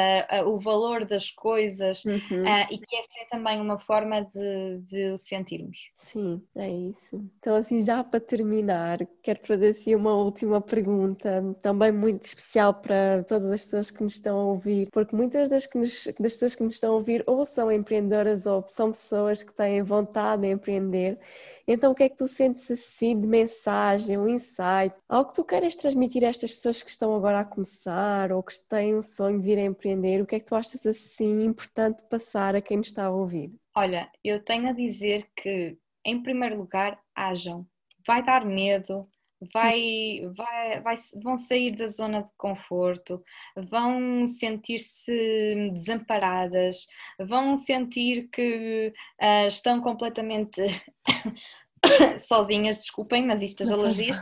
[0.46, 2.46] o valor das coisas uhum.
[2.70, 5.90] e que essa é também uma forma de, de o sentirmos.
[5.94, 7.16] Sim, é isso.
[7.38, 13.24] Então, assim, já para terminar, quero fazer assim uma última pergunta, também muito especial para
[13.24, 16.54] todas as pessoas que nos estão a ouvir, porque muitas das, que nos, das pessoas
[16.54, 20.48] que nos estão a ouvir ou são empreendedoras ou são pessoas que têm vontade de
[20.48, 21.18] empreender
[21.68, 25.44] então, o que é que tu sentes assim de mensagem, um insight, algo que tu
[25.44, 29.38] queiras transmitir a estas pessoas que estão agora a começar ou que têm um sonho
[29.38, 30.22] de vir a empreender?
[30.22, 33.52] O que é que tu achas assim importante passar a quem nos está a ouvir?
[33.76, 37.66] Olha, eu tenho a dizer que, em primeiro lugar, hajam.
[38.06, 39.06] Vai dar medo,
[39.52, 43.22] vai, vai, vai, vão sair da zona de conforto,
[43.56, 46.86] vão sentir-se desamparadas,
[47.18, 50.60] vão sentir que uh, estão completamente
[52.18, 54.20] sozinhas, desculpem, mas estas alergias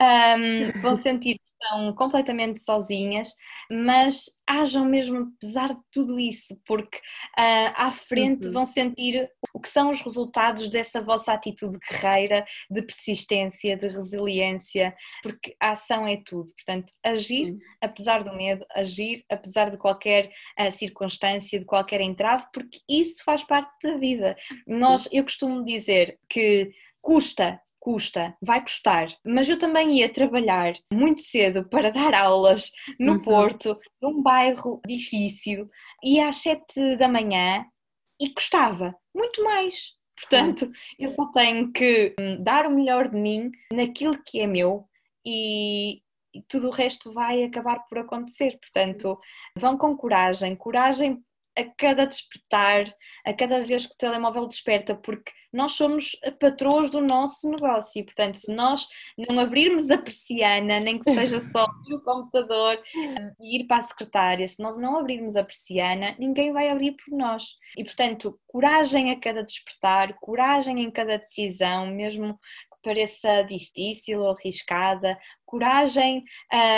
[0.00, 3.32] um, vão sentir estão completamente sozinhas,
[3.70, 8.52] mas hajam mesmo apesar de tudo isso, porque uh, à frente uhum.
[8.52, 14.94] vão sentir o que são os resultados dessa vossa atitude guerreira, de persistência, de resiliência,
[15.22, 16.50] porque a ação é tudo.
[16.54, 17.58] Portanto, agir uhum.
[17.82, 23.44] apesar do medo, agir apesar de qualquer uh, circunstância, de qualquer entrave, porque isso faz
[23.44, 24.36] parte da vida.
[24.66, 26.70] Nós, eu costumo dizer que
[27.02, 32.70] custa custa, vai custar, mas eu também ia trabalhar muito cedo para dar aulas
[33.00, 33.22] no uhum.
[33.22, 35.70] Porto, num bairro difícil,
[36.04, 37.64] ia às sete da manhã
[38.20, 39.92] e custava muito mais.
[40.20, 44.86] Portanto, eu só tenho que hum, dar o melhor de mim naquilo que é meu
[45.24, 46.02] e,
[46.34, 48.58] e tudo o resto vai acabar por acontecer.
[48.60, 49.18] Portanto,
[49.56, 51.24] vão com coragem, coragem
[51.58, 52.84] a cada despertar,
[53.26, 58.04] a cada vez que o telemóvel desperta, porque nós somos patroas do nosso negócio e,
[58.04, 58.86] portanto, se nós
[59.16, 62.80] não abrirmos a persiana, nem que seja só no computador
[63.40, 67.16] e ir para a secretária, se nós não abrirmos a persiana, ninguém vai abrir por
[67.16, 67.54] nós.
[67.76, 72.38] E, portanto, coragem a cada despertar, coragem em cada decisão, mesmo
[72.88, 76.24] pareça difícil ou arriscada, coragem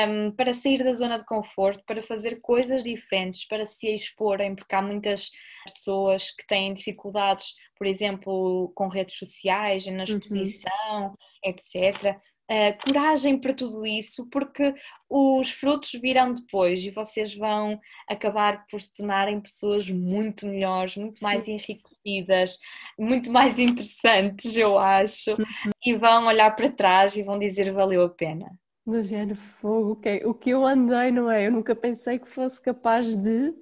[0.08, 4.74] um, para sair da zona de conforto, para fazer coisas diferentes, para se exporem, porque
[4.74, 5.30] há muitas
[5.64, 10.02] pessoas que têm dificuldades, por exemplo, com redes sociais, na uhum.
[10.02, 11.14] exposição, uhum.
[11.44, 12.18] etc.
[12.50, 14.74] Uh, coragem para tudo isso, porque
[15.08, 17.78] os frutos virão depois e vocês vão
[18.08, 21.26] acabar por se tornarem pessoas muito melhores, muito Sim.
[21.26, 22.58] mais enriquecidas,
[22.98, 25.70] muito mais interessantes, eu acho, uhum.
[25.86, 28.50] e vão olhar para trás e vão dizer valeu a pena.
[28.84, 30.24] Do género fogo, okay.
[30.24, 31.46] o que eu andei, não é?
[31.46, 33.54] Eu nunca pensei que fosse capaz de,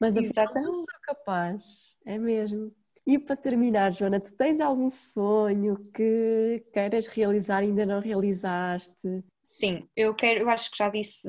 [0.00, 2.72] mas afinal sou capaz, é mesmo.
[3.06, 9.24] E para terminar, Joana, tu tens algum sonho que queiras realizar ainda não realizaste?
[9.44, 11.28] Sim, eu quero, eu acho que já disse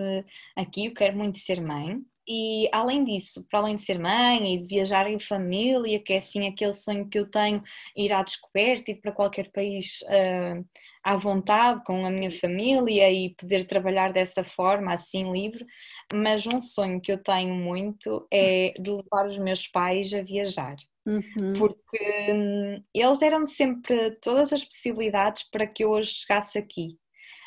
[0.55, 1.99] aqui, eu quero muito ser mãe.
[2.28, 6.17] E além disso, para além de ser mãe e de viajar em família, que é
[6.17, 7.63] assim aquele sonho que eu tenho,
[7.95, 10.63] ir à descoberta, ir para qualquer país uh,
[11.03, 15.65] à vontade com a minha família e poder trabalhar dessa forma, assim livre.
[16.13, 20.76] Mas um sonho que eu tenho muito é de levar os meus pais a viajar.
[21.06, 21.54] Uhum.
[21.58, 26.97] Porque hum, eles deram-me sempre todas as possibilidades para que eu hoje chegasse aqui.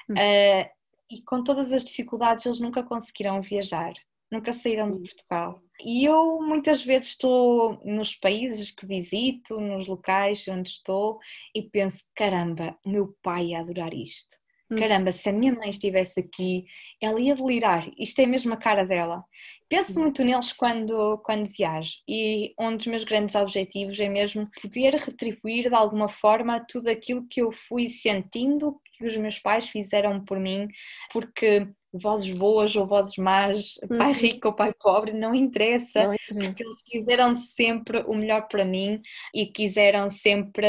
[0.09, 0.17] Uhum.
[0.17, 0.71] Uh,
[1.11, 3.93] e com todas as dificuldades, eles nunca conseguiram viajar,
[4.31, 5.61] nunca saíram de Portugal.
[5.81, 11.19] E eu muitas vezes estou nos países que visito, nos locais onde estou,
[11.55, 14.37] e penso: caramba, o meu pai ia adorar isto.
[14.71, 14.77] Hum.
[14.77, 16.65] Caramba, se a minha mãe estivesse aqui,
[17.01, 17.89] ela ia delirar.
[17.99, 19.25] Isto é mesmo a cara dela.
[19.69, 24.95] Penso muito neles quando, quando viajo e um dos meus grandes objetivos é mesmo poder
[24.95, 30.25] retribuir de alguma forma tudo aquilo que eu fui sentindo que os meus pais fizeram
[30.25, 30.69] por mim,
[31.13, 33.99] porque vozes boas ou vozes más, uhum.
[33.99, 38.47] pai rico ou pai pobre, não interessa, não interessa, porque eles quiseram sempre o melhor
[38.49, 39.01] para mim
[39.35, 40.67] e quiseram sempre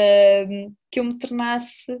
[0.48, 1.96] hum, que eu me tornasse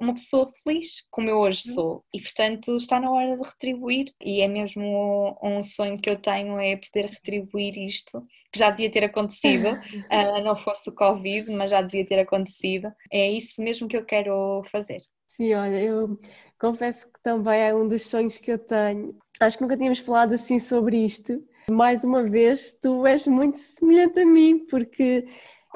[0.00, 1.74] uma pessoa feliz, como eu hoje uhum.
[1.74, 6.16] sou, e portanto está na hora de retribuir, e é mesmo um sonho que eu
[6.16, 9.68] tenho é poder retribuir isto, que já devia ter acontecido,
[10.10, 14.04] uh, não fosse o Covid, mas já devia ter acontecido, é isso mesmo que eu
[14.04, 15.00] quero fazer.
[15.26, 16.18] Sim, olha, eu
[16.58, 19.16] confesso que também é um dos sonhos que eu tenho.
[19.40, 21.40] Acho que nunca tínhamos falado assim sobre isto.
[21.70, 25.26] Mais uma vez, tu és muito semelhante a mim, porque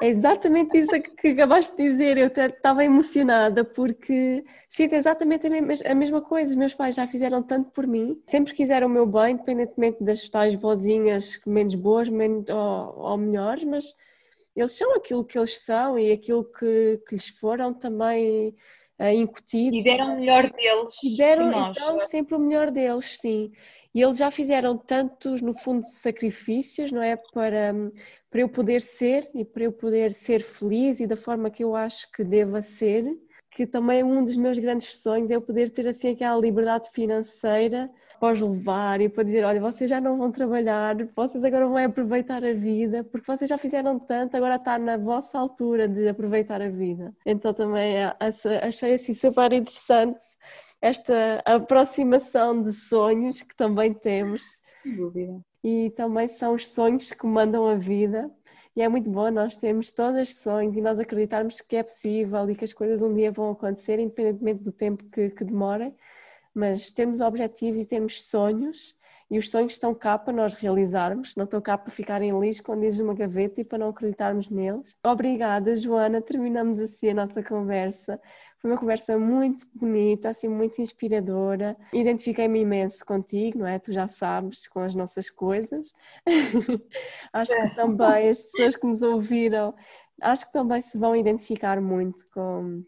[0.01, 2.17] é exatamente isso que acabaste de dizer.
[2.17, 5.47] Eu estava emocionada porque sinto exatamente
[5.85, 6.55] a mesma coisa.
[6.55, 10.55] Meus pais já fizeram tanto por mim, sempre quiseram o meu bem, independentemente das tais
[10.55, 13.95] vozinhas menos boas menos, ou, ou melhores, mas
[14.55, 18.55] eles são aquilo que eles são e aquilo que, que lhes foram também
[18.99, 19.79] uh, incutidos.
[19.79, 21.03] E deram o melhor deles.
[21.03, 23.51] E deram então, sempre o melhor deles, sim.
[23.93, 27.15] E eles já fizeram tantos, no fundo, sacrifícios, não é?
[27.33, 27.73] Para,
[28.29, 31.75] para eu poder ser e para eu poder ser feliz e da forma que eu
[31.75, 33.05] acho que deva ser,
[33.51, 36.89] que também é um dos meus grandes sonhos é eu poder ter assim aquela liberdade
[36.91, 37.89] financeira
[38.23, 41.75] para os levar e para dizer, olha, vocês já não vão trabalhar, vocês agora vão
[41.75, 46.61] aproveitar a vida, porque vocês já fizeram tanto, agora está na vossa altura de aproveitar
[46.61, 47.13] a vida.
[47.25, 48.15] Então também é,
[48.61, 50.23] achei assim super interessante
[50.81, 54.61] esta aproximação de sonhos que também temos.
[54.83, 55.41] Sem dúvida.
[55.61, 58.31] E também são os sonhos que mandam a vida.
[58.73, 62.55] E é muito bom nós termos todos sonhos e nós acreditarmos que é possível e
[62.55, 65.93] que as coisas um dia vão acontecer, independentemente do tempo que, que demorem
[66.53, 68.95] mas termos objetivos e termos sonhos
[69.33, 72.99] e os sonhos estão cá para nós realizarmos, não estão cá para ficarem ali escondidos
[72.99, 74.95] numa gaveta e para não acreditarmos neles.
[75.03, 76.21] Obrigada, Joana.
[76.21, 78.21] Terminamos assim a nossa conversa.
[78.59, 81.75] Foi uma conversa muito bonita, assim, muito inspiradora.
[81.91, 83.79] Identifiquei-me imenso contigo, não é?
[83.79, 85.91] Tu já sabes, com as nossas coisas.
[87.33, 89.73] acho que também as pessoas que nos ouviram,
[90.21, 92.83] acho que também se vão identificar muito com,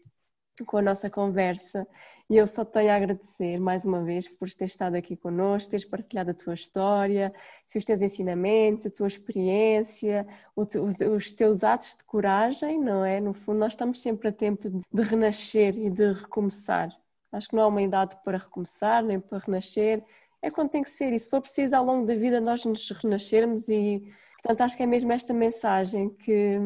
[0.64, 1.86] com a nossa conversa
[2.28, 5.84] e eu só tenho a agradecer mais uma vez por teres estado aqui connosco, teres
[5.84, 7.32] partilhado a tua história,
[7.74, 13.20] os teus ensinamentos, a tua experiência, os teus atos de coragem, não é?
[13.20, 16.90] No fundo, nós estamos sempre a tempo de renascer e de recomeçar.
[17.30, 20.02] Acho que não há uma idade para recomeçar, nem para renascer.
[20.42, 21.12] É quando tem que ser.
[21.12, 24.12] E se for preciso, ao longo da vida, nós nos renascermos e
[24.46, 26.56] Portanto, acho que é mesmo esta mensagem que,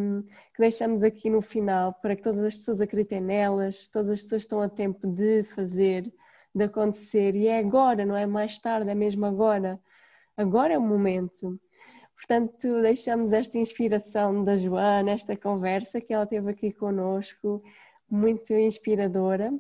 [0.54, 4.42] que, deixamos aqui no final para que todas as pessoas acreditem nelas, todas as pessoas
[4.42, 6.12] estão a tempo de fazer,
[6.54, 9.80] de acontecer e é agora, não é mais tarde, é mesmo agora.
[10.36, 11.58] Agora é o momento.
[12.14, 17.62] Portanto, deixamos esta inspiração da Joana, esta conversa que ela teve aqui conosco
[18.10, 19.52] muito inspiradora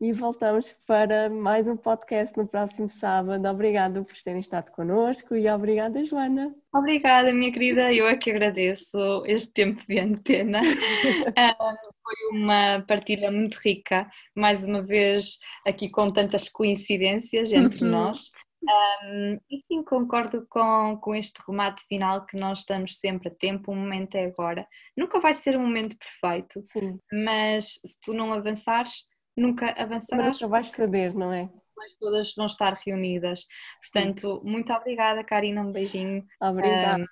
[0.00, 3.46] e voltamos para mais um podcast no próximo sábado.
[3.46, 6.54] Obrigada por terem estado connosco e obrigada, Joana.
[6.74, 7.92] Obrigada, minha querida.
[7.92, 10.60] Eu é que agradeço este tempo de antena.
[12.02, 17.90] foi uma partilha muito rica, mais uma vez aqui com tantas coincidências entre uhum.
[17.90, 18.30] nós.
[18.62, 23.72] Um, e sim, concordo com, com este remate final que nós estamos sempre a tempo,
[23.72, 24.66] o momento é agora.
[24.96, 26.98] Nunca vai ser um momento perfeito, sim.
[27.12, 29.04] mas se tu não avançares,
[29.36, 30.26] nunca avançarás.
[30.26, 31.48] Mas nunca vais saber, não é?
[32.00, 33.46] Todas vão estar reunidas.
[33.80, 34.50] Portanto, sim.
[34.50, 36.26] muito obrigada, Karina, um beijinho.
[36.40, 37.02] Obrigada.
[37.02, 37.06] Um,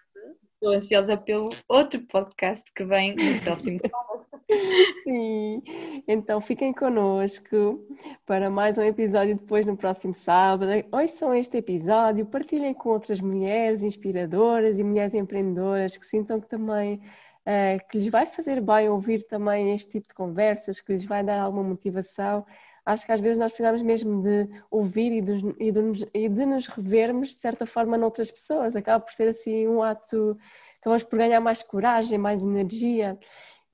[0.55, 4.26] estou ansiosa pelo outro podcast que vem no próximo sábado.
[5.03, 5.63] Sim,
[6.07, 7.85] então fiquem connosco
[8.25, 10.71] para mais um episódio depois no próximo sábado.
[10.93, 17.01] Ouçam este episódio, partilhem com outras mulheres inspiradoras e mulheres empreendedoras que sintam que também
[17.47, 21.25] uh, que lhes vai fazer bem ouvir também este tipo de conversas, que lhes vai
[21.25, 22.47] dar alguma motivação.
[22.85, 26.47] Acho que às vezes nós precisamos mesmo de ouvir e de, e de, e de
[26.47, 28.77] nos revermos de certa forma noutras pessoas.
[28.77, 30.39] Acaba por ser assim um ato,
[30.79, 33.19] acabamos por ganhar mais coragem, mais energia.